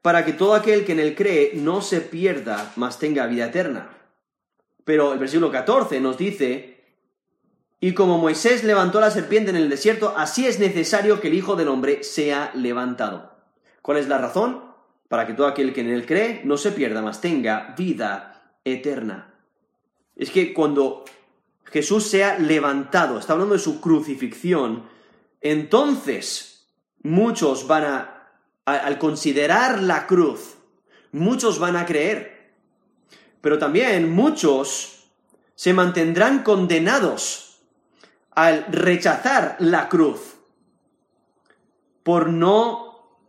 para 0.01 0.23
que 0.23 0.33
todo 0.33 0.55
aquel 0.55 0.85
que 0.85 0.93
en 0.93 0.99
Él 0.99 1.13
cree 1.13 1.51
no 1.55 1.81
se 1.81 1.99
pierda, 1.99 2.71
mas 2.77 2.97
tenga 2.97 3.27
vida 3.27 3.47
eterna. 3.47 3.89
Pero 4.85 5.13
el 5.13 5.19
versículo 5.19 5.51
14 5.51 5.99
nos 5.99 6.17
dice, 6.17 6.83
y 7.81 7.93
como 7.93 8.17
Moisés 8.17 8.63
levantó 8.63 9.01
la 9.01 9.11
serpiente 9.11 9.49
en 9.49 9.57
el 9.57 9.69
desierto, 9.69 10.13
así 10.15 10.47
es 10.47 10.59
necesario 10.59 11.19
que 11.19 11.27
el 11.27 11.33
Hijo 11.33 11.55
del 11.55 11.67
Hombre 11.67 12.03
sea 12.03 12.51
levantado. 12.55 13.35
¿Cuál 13.81 13.97
es 13.97 14.07
la 14.07 14.19
razón? 14.19 14.64
Para 15.07 15.27
que 15.27 15.33
todo 15.33 15.47
aquel 15.47 15.73
que 15.73 15.81
en 15.81 15.89
él 15.89 16.05
cree 16.05 16.41
no 16.43 16.57
se 16.57 16.71
pierda, 16.71 17.01
mas 17.01 17.21
tenga 17.21 17.73
vida 17.77 18.57
eterna. 18.63 19.33
Es 20.15 20.31
que 20.31 20.53
cuando 20.53 21.05
Jesús 21.65 22.07
sea 22.07 22.39
levantado, 22.39 23.19
está 23.19 23.33
hablando 23.33 23.53
de 23.53 23.59
su 23.59 23.81
crucifixión, 23.81 24.83
entonces 25.41 26.67
muchos 27.03 27.67
van 27.67 27.83
a, 27.83 28.29
al 28.65 28.97
considerar 28.97 29.81
la 29.81 30.07
cruz, 30.07 30.55
muchos 31.11 31.59
van 31.59 31.75
a 31.75 31.85
creer. 31.85 32.53
Pero 33.41 33.59
también 33.59 34.11
muchos 34.11 35.07
se 35.53 35.73
mantendrán 35.73 36.43
condenados 36.43 37.59
al 38.31 38.65
rechazar 38.71 39.55
la 39.59 39.87
cruz 39.87 40.35
por 42.03 42.29
no 42.29 43.19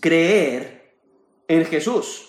creer 0.00 0.79
en 1.50 1.64
Jesús, 1.64 2.28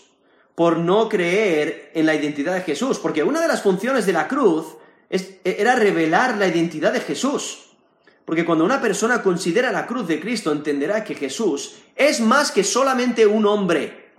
por 0.55 0.78
no 0.78 1.07
creer 1.07 1.91
en 1.93 2.07
la 2.07 2.15
identidad 2.15 2.55
de 2.55 2.61
Jesús, 2.61 2.97
porque 2.97 3.24
una 3.24 3.39
de 3.39 3.47
las 3.47 3.61
funciones 3.61 4.07
de 4.07 4.13
la 4.13 4.28
cruz 4.28 4.65
era 5.43 5.76
revelar 5.76 6.38
la 6.38 6.47
identidad 6.47 6.91
de 6.91 7.01
Jesús. 7.01 7.67
Porque 8.26 8.45
cuando 8.45 8.65
una 8.65 8.82
persona 8.82 9.22
considera 9.22 9.72
la 9.72 9.86
cruz 9.86 10.07
de 10.07 10.19
Cristo, 10.19 10.51
entenderá 10.51 11.03
que 11.03 11.13
Jesús 11.13 11.76
es 11.95 12.19
más 12.19 12.51
que 12.51 12.63
solamente 12.63 13.28
un 13.28 13.45
hombre. 13.45 14.09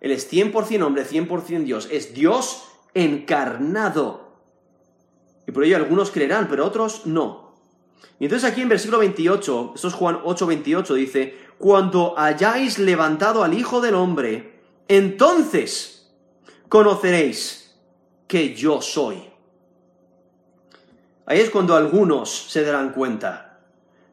Él 0.00 0.12
es 0.12 0.30
100% 0.30 0.82
hombre, 0.82 1.06
100% 1.06 1.64
Dios. 1.64 1.88
Es 1.90 2.12
Dios 2.12 2.64
encarnado. 2.92 4.32
Y 5.46 5.52
por 5.52 5.64
ello 5.64 5.76
algunos 5.76 6.10
creerán, 6.10 6.48
pero 6.48 6.66
otros 6.66 7.06
no. 7.06 7.45
Y 8.18 8.24
entonces 8.24 8.50
aquí 8.50 8.62
en 8.62 8.68
versículo 8.68 8.98
28, 8.98 9.72
esto 9.74 9.88
es 9.88 9.94
Juan 9.94 10.20
8, 10.24 10.46
28, 10.46 10.94
dice, 10.94 11.38
cuando 11.58 12.18
hayáis 12.18 12.78
levantado 12.78 13.44
al 13.44 13.54
Hijo 13.54 13.80
del 13.80 13.94
Hombre, 13.94 14.60
entonces 14.88 16.12
conoceréis 16.68 17.74
que 18.26 18.54
yo 18.54 18.80
soy. 18.80 19.22
Ahí 21.26 21.40
es 21.40 21.50
cuando 21.50 21.74
algunos 21.74 22.30
se 22.50 22.62
darán 22.62 22.92
cuenta 22.92 23.60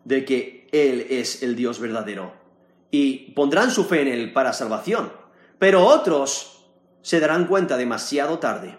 de 0.04 0.26
que 0.26 0.68
Él 0.72 1.06
es 1.10 1.44
el 1.44 1.56
Dios 1.56 1.80
verdadero 1.80 2.34
y 2.92 3.32
pondrán 3.32 3.72
su 3.72 3.84
fe 3.84 4.02
en 4.02 4.08
Él 4.08 4.34
para 4.34 4.54
salvación. 4.54 5.12
Pero 5.60 5.86
otros 5.86 6.66
se 7.02 7.20
darán 7.20 7.48
cuenta 7.48 7.78
demasiado 7.78 8.40
tarde. 8.40 8.78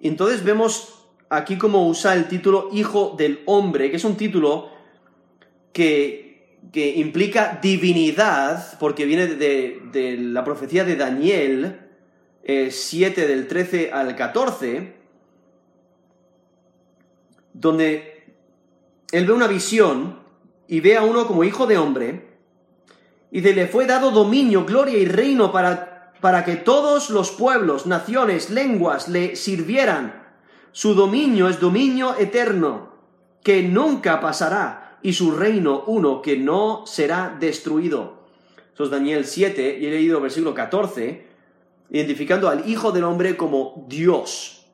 Entonces 0.00 0.44
vemos 0.44 0.97
aquí 1.30 1.58
cómo 1.58 1.86
usa 1.86 2.14
el 2.14 2.28
título 2.28 2.70
Hijo 2.72 3.14
del 3.16 3.42
Hombre, 3.46 3.90
que 3.90 3.96
es 3.96 4.04
un 4.04 4.16
título 4.16 4.70
que, 5.72 6.58
que 6.72 6.96
implica 6.96 7.58
divinidad, 7.60 8.78
porque 8.78 9.04
viene 9.04 9.26
de, 9.26 10.16
la 10.20 10.44
profecía 10.44 10.84
de 10.84 10.96
Daniel 10.96 11.80
7 12.44 13.22
eh, 13.22 13.26
del 13.26 13.46
13 13.46 13.92
al 13.92 14.16
14, 14.16 14.94
donde 17.52 18.34
él 19.12 19.26
ve 19.26 19.32
una 19.32 19.46
visión 19.46 20.20
y 20.66 20.80
ve 20.80 20.96
a 20.96 21.02
uno 21.02 21.26
como 21.26 21.44
hijo 21.44 21.66
de 21.66 21.78
hombre, 21.78 22.28
y 23.30 23.40
de 23.40 23.54
le 23.54 23.66
fue 23.66 23.84
dado 23.84 24.10
dominio, 24.10 24.64
gloria 24.64 24.98
y 24.98 25.04
reino 25.04 25.52
para, 25.52 26.14
para 26.20 26.44
que 26.44 26.56
todos 26.56 27.10
los 27.10 27.30
pueblos, 27.30 27.86
naciones, 27.86 28.48
lenguas 28.48 29.08
le 29.08 29.36
sirvieran. 29.36 30.17
Su 30.72 30.94
dominio 30.94 31.48
es 31.48 31.60
dominio 31.60 32.16
eterno, 32.18 32.92
que 33.42 33.62
nunca 33.62 34.20
pasará, 34.20 34.98
y 35.02 35.12
su 35.12 35.30
reino 35.32 35.84
uno 35.86 36.20
que 36.22 36.36
no 36.36 36.84
será 36.86 37.36
destruido. 37.38 38.26
Eso 38.74 38.84
es 38.84 38.90
Daniel 38.90 39.24
7, 39.24 39.78
y 39.80 39.86
he 39.86 39.90
leído 39.90 40.18
el 40.18 40.22
versículo 40.22 40.54
14, 40.54 41.26
identificando 41.90 42.48
al 42.48 42.68
Hijo 42.68 42.92
del 42.92 43.04
Hombre 43.04 43.36
como 43.36 43.86
Dios. 43.88 44.66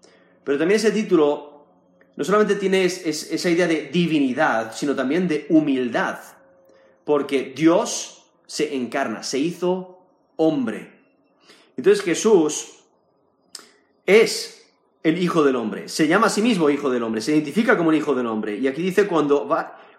Pero 0.42 0.58
también 0.58 0.76
ese 0.76 0.90
título 0.90 1.66
no 2.16 2.24
solamente 2.24 2.54
tiene 2.56 2.84
esa 2.84 3.50
idea 3.50 3.66
de 3.66 3.88
divinidad, 3.88 4.74
sino 4.74 4.94
también 4.94 5.26
de 5.26 5.46
humildad, 5.48 6.18
porque 7.04 7.52
Dios 7.56 8.24
se 8.46 8.74
encarna, 8.76 9.22
se 9.22 9.38
hizo 9.38 10.00
hombre. 10.36 10.92
Entonces 11.76 12.04
Jesús 12.04 12.84
es 14.06 14.63
el 15.04 15.22
Hijo 15.22 15.44
del 15.44 15.54
Hombre, 15.54 15.88
se 15.88 16.08
llama 16.08 16.26
a 16.26 16.30
sí 16.30 16.42
mismo 16.42 16.68
Hijo 16.68 16.90
del 16.90 17.04
Hombre, 17.04 17.20
se 17.20 17.30
identifica 17.30 17.76
como 17.76 17.92
el 17.92 17.98
Hijo 17.98 18.16
del 18.16 18.26
Hombre. 18.26 18.56
Y 18.56 18.66
aquí 18.66 18.82
dice, 18.82 19.06
cuando, 19.06 19.48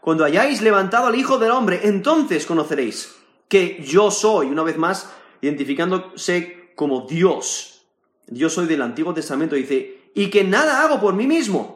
cuando 0.02 0.26
hayáis 0.26 0.62
levantado 0.62 1.08
al 1.08 1.16
Hijo 1.16 1.38
del 1.38 1.52
Hombre, 1.52 1.80
entonces 1.84 2.46
conoceréis 2.46 3.16
que 3.48 3.82
yo 3.82 4.12
soy, 4.12 4.48
una 4.48 4.64
vez 4.64 4.78
más, 4.78 5.10
identificándose 5.40 6.74
como 6.76 7.08
Dios. 7.08 7.86
Yo 8.28 8.50
soy 8.50 8.66
del 8.66 8.82
Antiguo 8.82 9.14
Testamento, 9.14 9.56
dice, 9.56 10.10
y 10.14 10.30
que 10.30 10.44
nada 10.44 10.84
hago 10.84 11.00
por 11.00 11.14
mí 11.14 11.26
mismo 11.26 11.76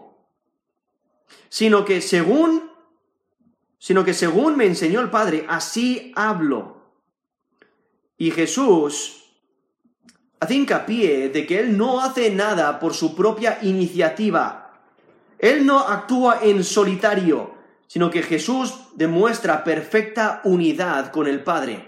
sino 1.50 1.84
que 1.84 2.00
según, 2.00 2.72
sino 3.80 4.06
que 4.06 4.14
según 4.14 4.56
me 4.56 4.66
enseñó 4.66 5.02
el 5.02 5.10
Padre, 5.10 5.46
así 5.50 6.14
hablo. 6.16 6.78
Y 8.18 8.32
Jesús 8.32 9.19
hace 10.40 10.56
hincapié 10.56 11.30
de 11.30 11.46
que 11.46 11.60
Él 11.60 11.78
no 11.78 12.02
hace 12.02 12.30
nada 12.30 12.80
por 12.80 12.94
su 12.94 13.16
propia 13.16 13.60
iniciativa. 13.62 14.72
Él 15.38 15.66
no 15.66 15.80
actúa 15.80 16.40
en 16.44 16.64
solitario, 16.64 17.56
sino 17.88 18.10
que 18.10 18.24
Jesús 18.24 18.74
demuestra 18.96 19.64
perfecta 19.64 20.42
unidad 20.44 21.12
con 21.12 21.28
el 21.28 21.44
Padre. 21.44 21.88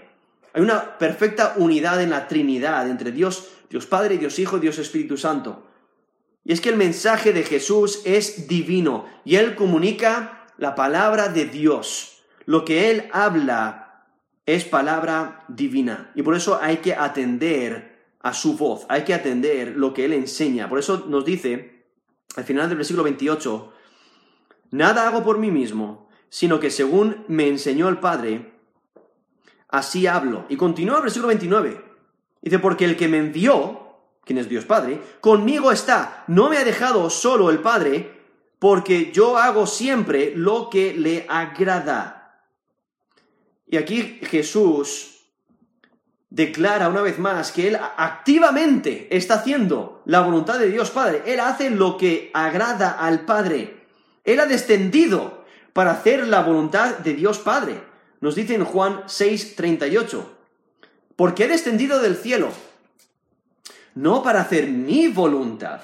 Hay 0.52 0.62
una 0.62 0.98
perfecta 0.98 1.54
unidad 1.56 2.02
en 2.02 2.10
la 2.10 2.28
Trinidad 2.28 2.88
entre 2.88 3.12
Dios, 3.12 3.48
Dios 3.70 3.86
Padre, 3.86 4.18
Dios 4.18 4.38
Hijo 4.38 4.58
Dios 4.58 4.78
Espíritu 4.78 5.16
Santo. 5.16 5.66
Y 6.44 6.52
es 6.52 6.60
que 6.60 6.70
el 6.70 6.76
mensaje 6.76 7.32
de 7.32 7.44
Jesús 7.44 8.02
es 8.04 8.48
divino 8.48 9.06
y 9.24 9.36
Él 9.36 9.54
comunica 9.54 10.46
la 10.58 10.74
palabra 10.74 11.28
de 11.28 11.46
Dios. 11.46 12.22
Lo 12.44 12.64
que 12.64 12.90
Él 12.90 13.08
habla 13.12 14.06
es 14.44 14.64
palabra 14.64 15.44
divina. 15.48 16.10
Y 16.14 16.22
por 16.22 16.34
eso 16.34 16.58
hay 16.60 16.78
que 16.78 16.94
atender 16.94 17.91
a 18.22 18.32
su 18.34 18.56
voz, 18.56 18.86
hay 18.88 19.02
que 19.04 19.14
atender 19.14 19.76
lo 19.76 19.92
que 19.92 20.04
Él 20.04 20.12
enseña. 20.12 20.68
Por 20.68 20.78
eso 20.78 21.06
nos 21.08 21.24
dice, 21.24 21.86
al 22.36 22.44
final 22.44 22.68
del 22.68 22.78
versículo 22.78 23.04
28, 23.04 23.72
Nada 24.72 25.06
hago 25.06 25.22
por 25.22 25.38
mí 25.38 25.50
mismo, 25.50 26.08
sino 26.30 26.58
que 26.58 26.70
según 26.70 27.26
me 27.28 27.46
enseñó 27.46 27.90
el 27.90 27.98
Padre, 27.98 28.54
así 29.68 30.06
hablo. 30.06 30.46
Y 30.48 30.56
continúa 30.56 30.96
el 30.96 31.02
versículo 31.02 31.28
29. 31.28 31.84
Dice, 32.40 32.58
porque 32.58 32.86
el 32.86 32.96
que 32.96 33.06
me 33.06 33.18
envió, 33.18 33.98
quien 34.24 34.38
es 34.38 34.48
Dios 34.48 34.64
Padre, 34.64 34.98
conmigo 35.20 35.70
está. 35.70 36.24
No 36.26 36.48
me 36.48 36.56
ha 36.56 36.64
dejado 36.64 37.10
solo 37.10 37.50
el 37.50 37.58
Padre, 37.58 38.18
porque 38.58 39.12
yo 39.12 39.36
hago 39.36 39.66
siempre 39.66 40.32
lo 40.34 40.70
que 40.70 40.94
le 40.94 41.26
agrada. 41.28 42.46
Y 43.66 43.76
aquí 43.76 44.20
Jesús 44.22 45.11
declara 46.32 46.88
una 46.88 47.02
vez 47.02 47.18
más 47.18 47.52
que 47.52 47.68
Él 47.68 47.78
activamente 47.98 49.14
está 49.14 49.34
haciendo 49.34 50.02
la 50.06 50.22
voluntad 50.22 50.58
de 50.58 50.70
Dios 50.70 50.90
Padre. 50.90 51.22
Él 51.26 51.40
hace 51.40 51.68
lo 51.68 51.98
que 51.98 52.30
agrada 52.32 52.90
al 52.90 53.26
Padre. 53.26 53.84
Él 54.24 54.40
ha 54.40 54.46
descendido 54.46 55.44
para 55.74 55.90
hacer 55.90 56.26
la 56.26 56.40
voluntad 56.40 56.98
de 56.98 57.12
Dios 57.12 57.38
Padre. 57.38 57.82
Nos 58.22 58.34
dice 58.34 58.54
en 58.54 58.64
Juan 58.64 59.02
6:38, 59.06 60.24
porque 61.16 61.44
he 61.44 61.48
descendido 61.48 62.00
del 62.00 62.16
cielo 62.16 62.48
no 63.94 64.22
para 64.22 64.40
hacer 64.40 64.68
mi 64.68 65.08
voluntad, 65.08 65.82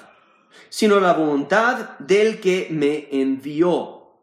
sino 0.69 0.99
la 0.99 1.13
voluntad 1.13 1.99
del 1.99 2.39
que 2.39 2.69
me 2.71 3.07
envió. 3.11 4.13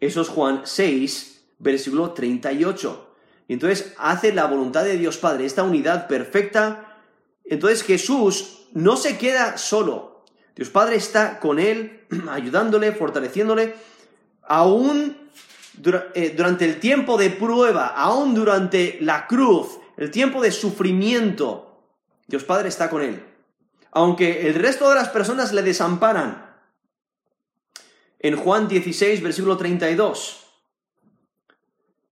Eso 0.00 0.22
es 0.22 0.28
Juan 0.28 0.62
6, 0.64 1.44
versículo 1.60 2.10
38. 2.10 3.07
Y 3.48 3.54
entonces 3.54 3.92
hace 3.98 4.32
la 4.32 4.46
voluntad 4.46 4.84
de 4.84 4.96
Dios 4.96 5.16
Padre, 5.16 5.46
esta 5.46 5.64
unidad 5.64 6.06
perfecta. 6.06 6.98
Entonces 7.44 7.82
Jesús 7.82 8.68
no 8.72 8.96
se 8.96 9.18
queda 9.18 9.58
solo. 9.58 10.24
Dios 10.54 10.70
Padre 10.70 10.96
está 10.96 11.40
con 11.40 11.58
él, 11.58 12.02
ayudándole, 12.30 12.92
fortaleciéndole, 12.92 13.74
aún 14.42 15.16
eh, 16.14 16.34
durante 16.36 16.64
el 16.64 16.78
tiempo 16.78 17.18
de 17.18 17.30
prueba, 17.30 17.88
aún 17.88 18.34
durante 18.34 18.98
la 19.00 19.26
cruz, 19.26 19.78
el 19.96 20.12
tiempo 20.12 20.40
de 20.40 20.52
sufrimiento. 20.52 21.82
Dios 22.28 22.44
Padre 22.44 22.68
está 22.68 22.88
con 22.88 23.02
él 23.02 23.22
aunque 23.92 24.46
el 24.48 24.54
resto 24.54 24.88
de 24.88 24.94
las 24.94 25.08
personas 25.08 25.52
le 25.52 25.62
desamparan. 25.62 26.56
En 28.18 28.36
Juan 28.36 28.68
16, 28.68 29.22
versículo 29.22 29.56
32. 29.56 30.44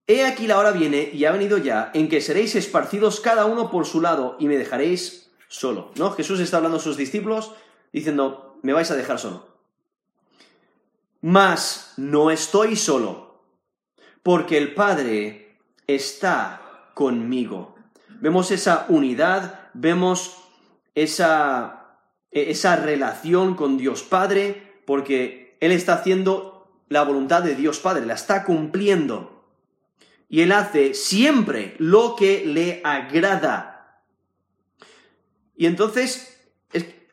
He 0.07 0.25
aquí 0.25 0.47
la 0.47 0.57
hora 0.57 0.71
viene, 0.71 1.09
y 1.13 1.25
ha 1.25 1.31
venido 1.31 1.57
ya, 1.57 1.91
en 1.93 2.07
que 2.07 2.21
seréis 2.21 2.55
esparcidos 2.55 3.19
cada 3.19 3.45
uno 3.45 3.69
por 3.69 3.85
su 3.85 3.99
lado, 3.99 4.37
y 4.39 4.47
me 4.47 4.57
dejaréis 4.57 5.31
solo. 5.49 5.91
¿No? 5.95 6.11
Jesús 6.11 6.39
está 6.39 6.57
hablando 6.57 6.77
a 6.77 6.81
sus 6.81 6.95
discípulos, 6.95 7.51
diciendo, 7.91 8.57
me 8.61 8.71
vais 8.71 8.89
a 8.89 8.95
dejar 8.95 9.19
solo. 9.19 9.47
Mas 11.19 11.93
no 11.97 12.31
estoy 12.31 12.77
solo, 12.77 13.41
porque 14.23 14.57
el 14.57 14.73
Padre 14.73 15.57
está 15.87 16.89
conmigo. 16.93 17.75
Vemos 18.21 18.51
esa 18.51 18.85
unidad, 18.87 19.69
vemos 19.73 20.37
esa, 20.95 21.97
esa 22.31 22.77
relación 22.77 23.55
con 23.55 23.77
Dios 23.77 24.03
Padre, 24.03 24.81
porque 24.85 25.57
Él 25.59 25.71
está 25.73 25.95
haciendo 25.95 26.69
la 26.87 27.03
voluntad 27.03 27.43
de 27.43 27.55
Dios 27.55 27.79
Padre, 27.79 28.05
la 28.05 28.13
está 28.13 28.45
cumpliendo. 28.45 29.36
Y 30.29 30.41
Él 30.41 30.51
hace 30.51 30.93
siempre 30.93 31.75
lo 31.79 32.15
que 32.15 32.45
le 32.45 32.81
agrada. 32.83 34.01
Y 35.55 35.65
entonces, 35.65 36.37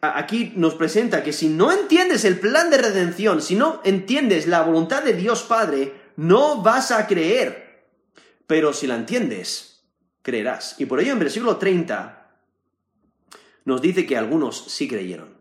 aquí 0.00 0.52
nos 0.56 0.74
presenta 0.74 1.22
que 1.22 1.32
si 1.32 1.48
no 1.48 1.72
entiendes 1.72 2.24
el 2.24 2.38
plan 2.38 2.70
de 2.70 2.78
redención, 2.78 3.40
si 3.40 3.56
no 3.56 3.80
entiendes 3.84 4.46
la 4.46 4.62
voluntad 4.62 5.02
de 5.02 5.14
Dios 5.14 5.42
Padre, 5.42 5.94
no 6.16 6.62
vas 6.62 6.90
a 6.90 7.06
creer. 7.06 7.88
Pero 8.46 8.72
si 8.72 8.86
la 8.86 8.96
entiendes, 8.96 9.84
creerás. 10.22 10.76
Y 10.78 10.86
por 10.86 11.00
ello 11.00 11.12
en 11.12 11.18
versículo 11.18 11.56
30 11.56 12.20
nos 13.64 13.80
dice 13.80 14.06
que 14.06 14.16
algunos 14.16 14.64
sí 14.68 14.86
creyeron. 14.88 15.34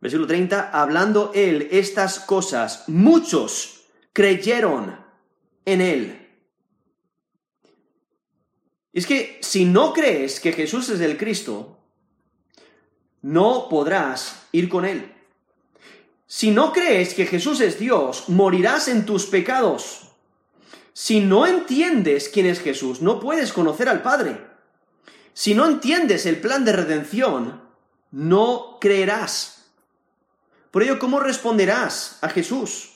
Versículo 0.00 0.26
30, 0.26 0.70
hablando 0.70 1.32
él 1.34 1.68
estas 1.70 2.20
cosas, 2.20 2.84
muchos 2.88 3.84
creyeron 4.12 4.98
en 5.64 5.80
él. 5.80 6.23
Es 8.94 9.06
que 9.06 9.38
si 9.42 9.64
no 9.64 9.92
crees 9.92 10.38
que 10.38 10.52
Jesús 10.52 10.88
es 10.88 11.00
el 11.00 11.18
Cristo, 11.18 11.76
no 13.22 13.68
podrás 13.68 14.46
ir 14.52 14.68
con 14.68 14.84
él. 14.84 15.12
Si 16.28 16.52
no 16.52 16.72
crees 16.72 17.12
que 17.14 17.26
Jesús 17.26 17.60
es 17.60 17.78
Dios, 17.78 18.28
morirás 18.28 18.86
en 18.86 19.04
tus 19.04 19.26
pecados. 19.26 20.02
Si 20.92 21.18
no 21.18 21.44
entiendes 21.46 22.28
quién 22.28 22.46
es 22.46 22.60
Jesús, 22.60 23.02
no 23.02 23.18
puedes 23.18 23.52
conocer 23.52 23.88
al 23.88 24.00
Padre. 24.02 24.40
Si 25.32 25.54
no 25.54 25.66
entiendes 25.66 26.24
el 26.24 26.40
plan 26.40 26.64
de 26.64 26.72
redención, 26.72 27.62
no 28.12 28.78
creerás. 28.80 29.66
Por 30.70 30.84
ello, 30.84 31.00
¿cómo 31.00 31.18
responderás 31.18 32.18
a 32.20 32.28
Jesús? 32.28 32.92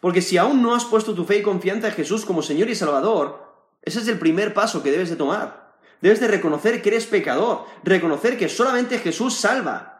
Porque 0.00 0.22
si 0.22 0.36
aún 0.36 0.62
no 0.62 0.74
has 0.74 0.84
puesto 0.84 1.14
tu 1.14 1.24
fe 1.24 1.38
y 1.38 1.42
confianza 1.42 1.88
en 1.88 1.94
Jesús 1.94 2.24
como 2.24 2.42
Señor 2.42 2.70
y 2.70 2.76
Salvador, 2.76 3.45
ese 3.86 4.00
es 4.00 4.08
el 4.08 4.18
primer 4.18 4.52
paso 4.52 4.82
que 4.82 4.90
debes 4.90 5.08
de 5.08 5.16
tomar. 5.16 5.74
Debes 6.02 6.20
de 6.20 6.28
reconocer 6.28 6.82
que 6.82 6.90
eres 6.90 7.06
pecador, 7.06 7.64
reconocer 7.82 8.36
que 8.36 8.50
solamente 8.50 8.98
Jesús 8.98 9.34
salva, 9.34 9.96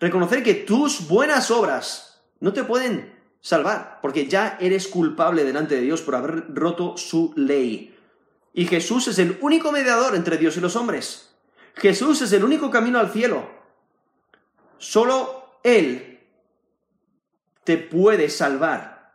Reconocer 0.00 0.42
que 0.42 0.54
tus 0.54 1.08
buenas 1.08 1.50
obras 1.50 2.22
no 2.40 2.52
te 2.52 2.64
pueden 2.64 3.14
salvar, 3.40 3.98
porque 4.00 4.28
ya 4.28 4.56
eres 4.60 4.86
culpable 4.86 5.44
delante 5.44 5.74
de 5.74 5.80
Dios 5.80 6.02
por 6.02 6.14
haber 6.14 6.54
roto 6.54 6.96
su 6.96 7.32
ley. 7.36 7.96
Y 8.54 8.66
Jesús 8.66 9.08
es 9.08 9.18
el 9.18 9.38
único 9.40 9.72
mediador 9.72 10.14
entre 10.14 10.36
Dios 10.36 10.56
y 10.56 10.60
los 10.60 10.76
hombres. 10.76 11.34
Jesús 11.74 12.22
es 12.22 12.32
el 12.32 12.44
único 12.44 12.70
camino 12.70 12.98
al 12.98 13.10
cielo. 13.10 13.48
Solo 14.78 15.58
Él 15.64 16.20
te 17.64 17.76
puede 17.76 18.30
salvar. 18.30 19.14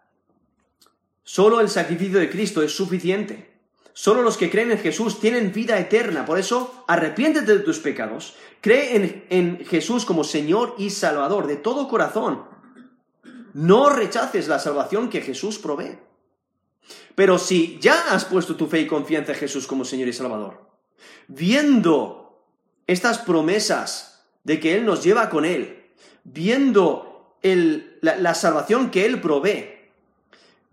Solo 1.24 1.62
el 1.62 1.70
sacrificio 1.70 2.20
de 2.20 2.30
Cristo 2.30 2.62
es 2.62 2.76
suficiente. 2.76 3.53
Solo 3.94 4.24
los 4.24 4.38
que 4.38 4.50
creen 4.50 4.72
en 4.72 4.80
Jesús 4.80 5.20
tienen 5.20 5.54
vida 5.54 5.78
eterna. 5.78 6.26
Por 6.26 6.40
eso, 6.40 6.84
arrepiéntete 6.88 7.58
de 7.58 7.64
tus 7.64 7.78
pecados. 7.80 8.36
Cree 8.60 8.96
en, 8.96 9.26
en, 9.30 9.66
Jesús 9.66 10.04
como 10.04 10.24
Señor 10.24 10.76
y 10.80 10.90
Salvador 10.90 11.46
de 11.46 11.58
todo 11.58 11.88
corazón. 11.88 12.44
No 13.54 13.90
rechaces 13.92 14.48
la 14.48 14.58
salvación 14.58 15.10
que 15.10 15.22
Jesús 15.22 15.60
provee. 15.60 16.00
Pero 17.14 17.38
si 17.38 17.78
ya 17.80 18.14
has 18.14 18.26
puesto 18.26 18.56
tu 18.56 18.68
fe 18.68 18.82
y 18.82 18.88
confianza 18.88 19.34
en 19.34 19.38
Jesús 19.38 19.68
como 19.68 19.86
Señor 19.86 20.08
y 20.08 20.14
Salvador, 20.14 20.68
viendo 21.28 22.44
estas 22.88 23.20
promesas 23.20 24.26
de 24.44 24.60
que 24.60 24.76
Él 24.76 24.86
nos 24.86 25.04
lleva 25.04 25.30
con 25.30 25.46
Él, 25.46 25.92
viendo 26.24 27.38
el, 27.44 28.00
la, 28.02 28.18
la 28.18 28.34
salvación 28.34 28.90
que 28.90 29.06
Él 29.06 29.22
provee, 29.22 29.73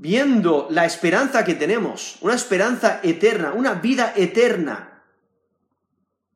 viendo 0.01 0.66
la 0.70 0.86
esperanza 0.86 1.44
que 1.44 1.55
tenemos, 1.55 2.16
una 2.22 2.34
esperanza 2.34 3.01
eterna, 3.03 3.53
una 3.53 3.74
vida 3.74 4.14
eterna, 4.16 5.03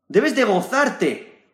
debes 0.06 0.36
de 0.36 0.44
gozarte, 0.44 1.46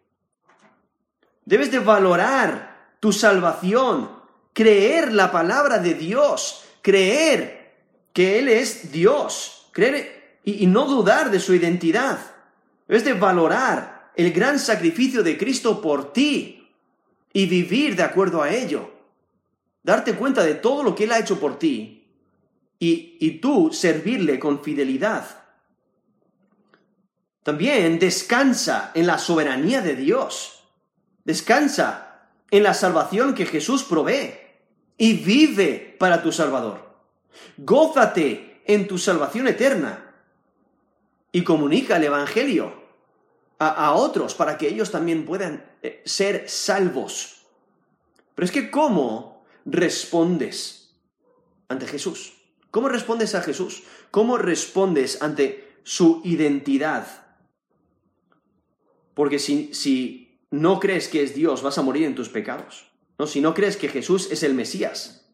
debes 1.44 1.70
de 1.70 1.78
valorar 1.78 2.94
tu 2.98 3.12
salvación, 3.12 4.10
creer 4.52 5.12
la 5.12 5.30
palabra 5.30 5.78
de 5.78 5.94
Dios, 5.94 6.64
creer 6.82 7.76
que 8.12 8.40
Él 8.40 8.48
es 8.48 8.90
Dios, 8.90 9.68
creer 9.70 10.40
y, 10.42 10.64
y 10.64 10.66
no 10.66 10.86
dudar 10.86 11.30
de 11.30 11.38
su 11.38 11.54
identidad. 11.54 12.18
Debes 12.88 13.04
de 13.04 13.12
valorar 13.12 14.10
el 14.16 14.32
gran 14.32 14.58
sacrificio 14.58 15.22
de 15.22 15.38
Cristo 15.38 15.80
por 15.80 16.12
ti 16.12 16.68
y 17.32 17.46
vivir 17.46 17.94
de 17.94 18.02
acuerdo 18.02 18.42
a 18.42 18.50
ello. 18.50 18.90
Darte 19.84 20.14
cuenta 20.14 20.42
de 20.42 20.56
todo 20.56 20.82
lo 20.82 20.96
que 20.96 21.04
Él 21.04 21.12
ha 21.12 21.20
hecho 21.20 21.38
por 21.38 21.56
ti 21.56 21.98
y, 22.82 23.38
tú 23.40 23.70
servirle 23.72 24.38
con 24.38 24.64
fidelidad. 24.64 25.42
También 27.42 27.98
descansa 27.98 28.90
en 28.94 29.06
la 29.06 29.18
soberanía 29.18 29.82
de 29.82 29.94
Dios. 29.94 30.64
Descansa 31.24 32.30
en 32.50 32.62
la 32.62 32.72
salvación 32.72 33.34
que 33.34 33.44
Jesús 33.44 33.84
provee 33.84 34.32
y 34.96 35.12
vive 35.12 35.94
para 35.98 36.22
tu 36.22 36.32
Salvador. 36.32 36.88
Gózate 37.58 38.62
en 38.66 38.88
tu 38.88 38.96
salvación 38.96 39.46
eterna 39.46 40.14
y 41.32 41.44
comunica 41.44 41.96
el 41.96 42.04
Evangelio 42.04 42.82
a, 43.58 43.68
a 43.68 43.92
otros 43.92 44.34
para 44.34 44.56
que 44.56 44.68
ellos 44.68 44.90
también 44.90 45.26
puedan 45.26 45.64
eh, 45.82 46.02
ser 46.06 46.48
salvos. 46.48 47.42
Pero 48.34 48.46
es 48.46 48.52
que 48.52 48.70
¿cómo 48.70 49.44
respondes 49.66 50.94
ante 51.68 51.86
Jesús? 51.86 52.39
¿Cómo 52.70 52.88
respondes 52.88 53.34
a 53.34 53.42
Jesús? 53.42 53.82
¿Cómo 54.10 54.38
respondes 54.38 55.22
ante 55.22 55.68
su 55.82 56.20
identidad? 56.24 57.06
Porque 59.14 59.38
si, 59.38 59.74
si 59.74 60.38
no 60.50 60.80
crees 60.80 61.08
que 61.08 61.22
es 61.22 61.34
Dios, 61.34 61.62
vas 61.62 61.78
a 61.78 61.82
morir 61.82 62.04
en 62.04 62.14
tus 62.14 62.28
pecados. 62.28 62.90
¿no? 63.18 63.26
Si 63.26 63.40
no 63.40 63.54
crees 63.54 63.76
que 63.76 63.88
Jesús 63.88 64.30
es 64.30 64.42
el 64.42 64.54
Mesías, 64.54 65.28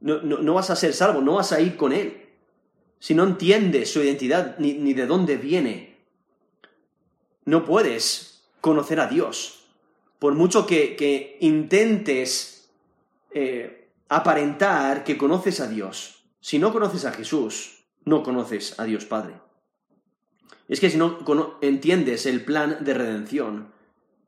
no, 0.00 0.20
no, 0.20 0.54
vas 0.54 0.68
a 0.70 0.76
ser 0.76 0.92
salvo, 0.92 1.22
no 1.22 1.34
vas 1.34 1.52
a 1.52 1.60
ir 1.60 1.76
con 1.76 1.92
Él. 1.92 2.28
Si 2.98 3.14
no 3.14 3.24
entiendes 3.24 3.90
su 3.90 4.02
identidad 4.02 4.56
ni, 4.58 4.74
ni 4.74 4.92
de 4.92 5.06
dónde 5.06 5.36
viene, 5.36 5.96
no 7.44 7.64
puedes 7.64 8.44
conocer 8.60 9.00
a 9.00 9.06
Dios. 9.06 9.64
Por 10.18 10.34
mucho 10.34 10.66
que, 10.66 10.96
que 10.96 11.38
intentes 11.40 12.70
eh, 13.30 13.88
aparentar 14.08 15.04
que 15.04 15.16
conoces 15.16 15.60
a 15.60 15.68
Dios, 15.68 16.13
si 16.44 16.58
no 16.58 16.74
conoces 16.74 17.06
a 17.06 17.12
Jesús, 17.12 17.86
no 18.04 18.22
conoces 18.22 18.78
a 18.78 18.84
Dios 18.84 19.06
Padre. 19.06 19.36
Es 20.68 20.78
que 20.78 20.90
si 20.90 20.98
no 20.98 21.18
entiendes 21.62 22.26
el 22.26 22.44
plan 22.44 22.84
de 22.84 22.92
redención, 22.92 23.72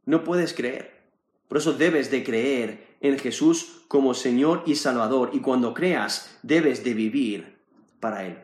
no 0.07 0.25
puedes 0.25 0.55
creer. 0.55 1.03
Por 1.47 1.59
eso 1.59 1.75
debes 1.75 2.11
de 2.11 2.25
creer 2.25 2.97
en 3.03 3.19
Jesús 3.19 3.83
como 3.87 4.15
Señor 4.15 4.63
y 4.65 4.77
Salvador 4.77 5.33
y 5.35 5.41
cuando 5.41 5.75
creas 5.75 6.39
debes 6.43 6.85
de 6.85 6.95
vivir 6.95 7.59
para 8.01 8.25
Él. 8.25 8.39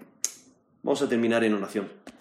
Vamos 0.82 1.00
a 1.00 1.08
terminar 1.08 1.42
en 1.42 1.54
oración. 1.54 2.02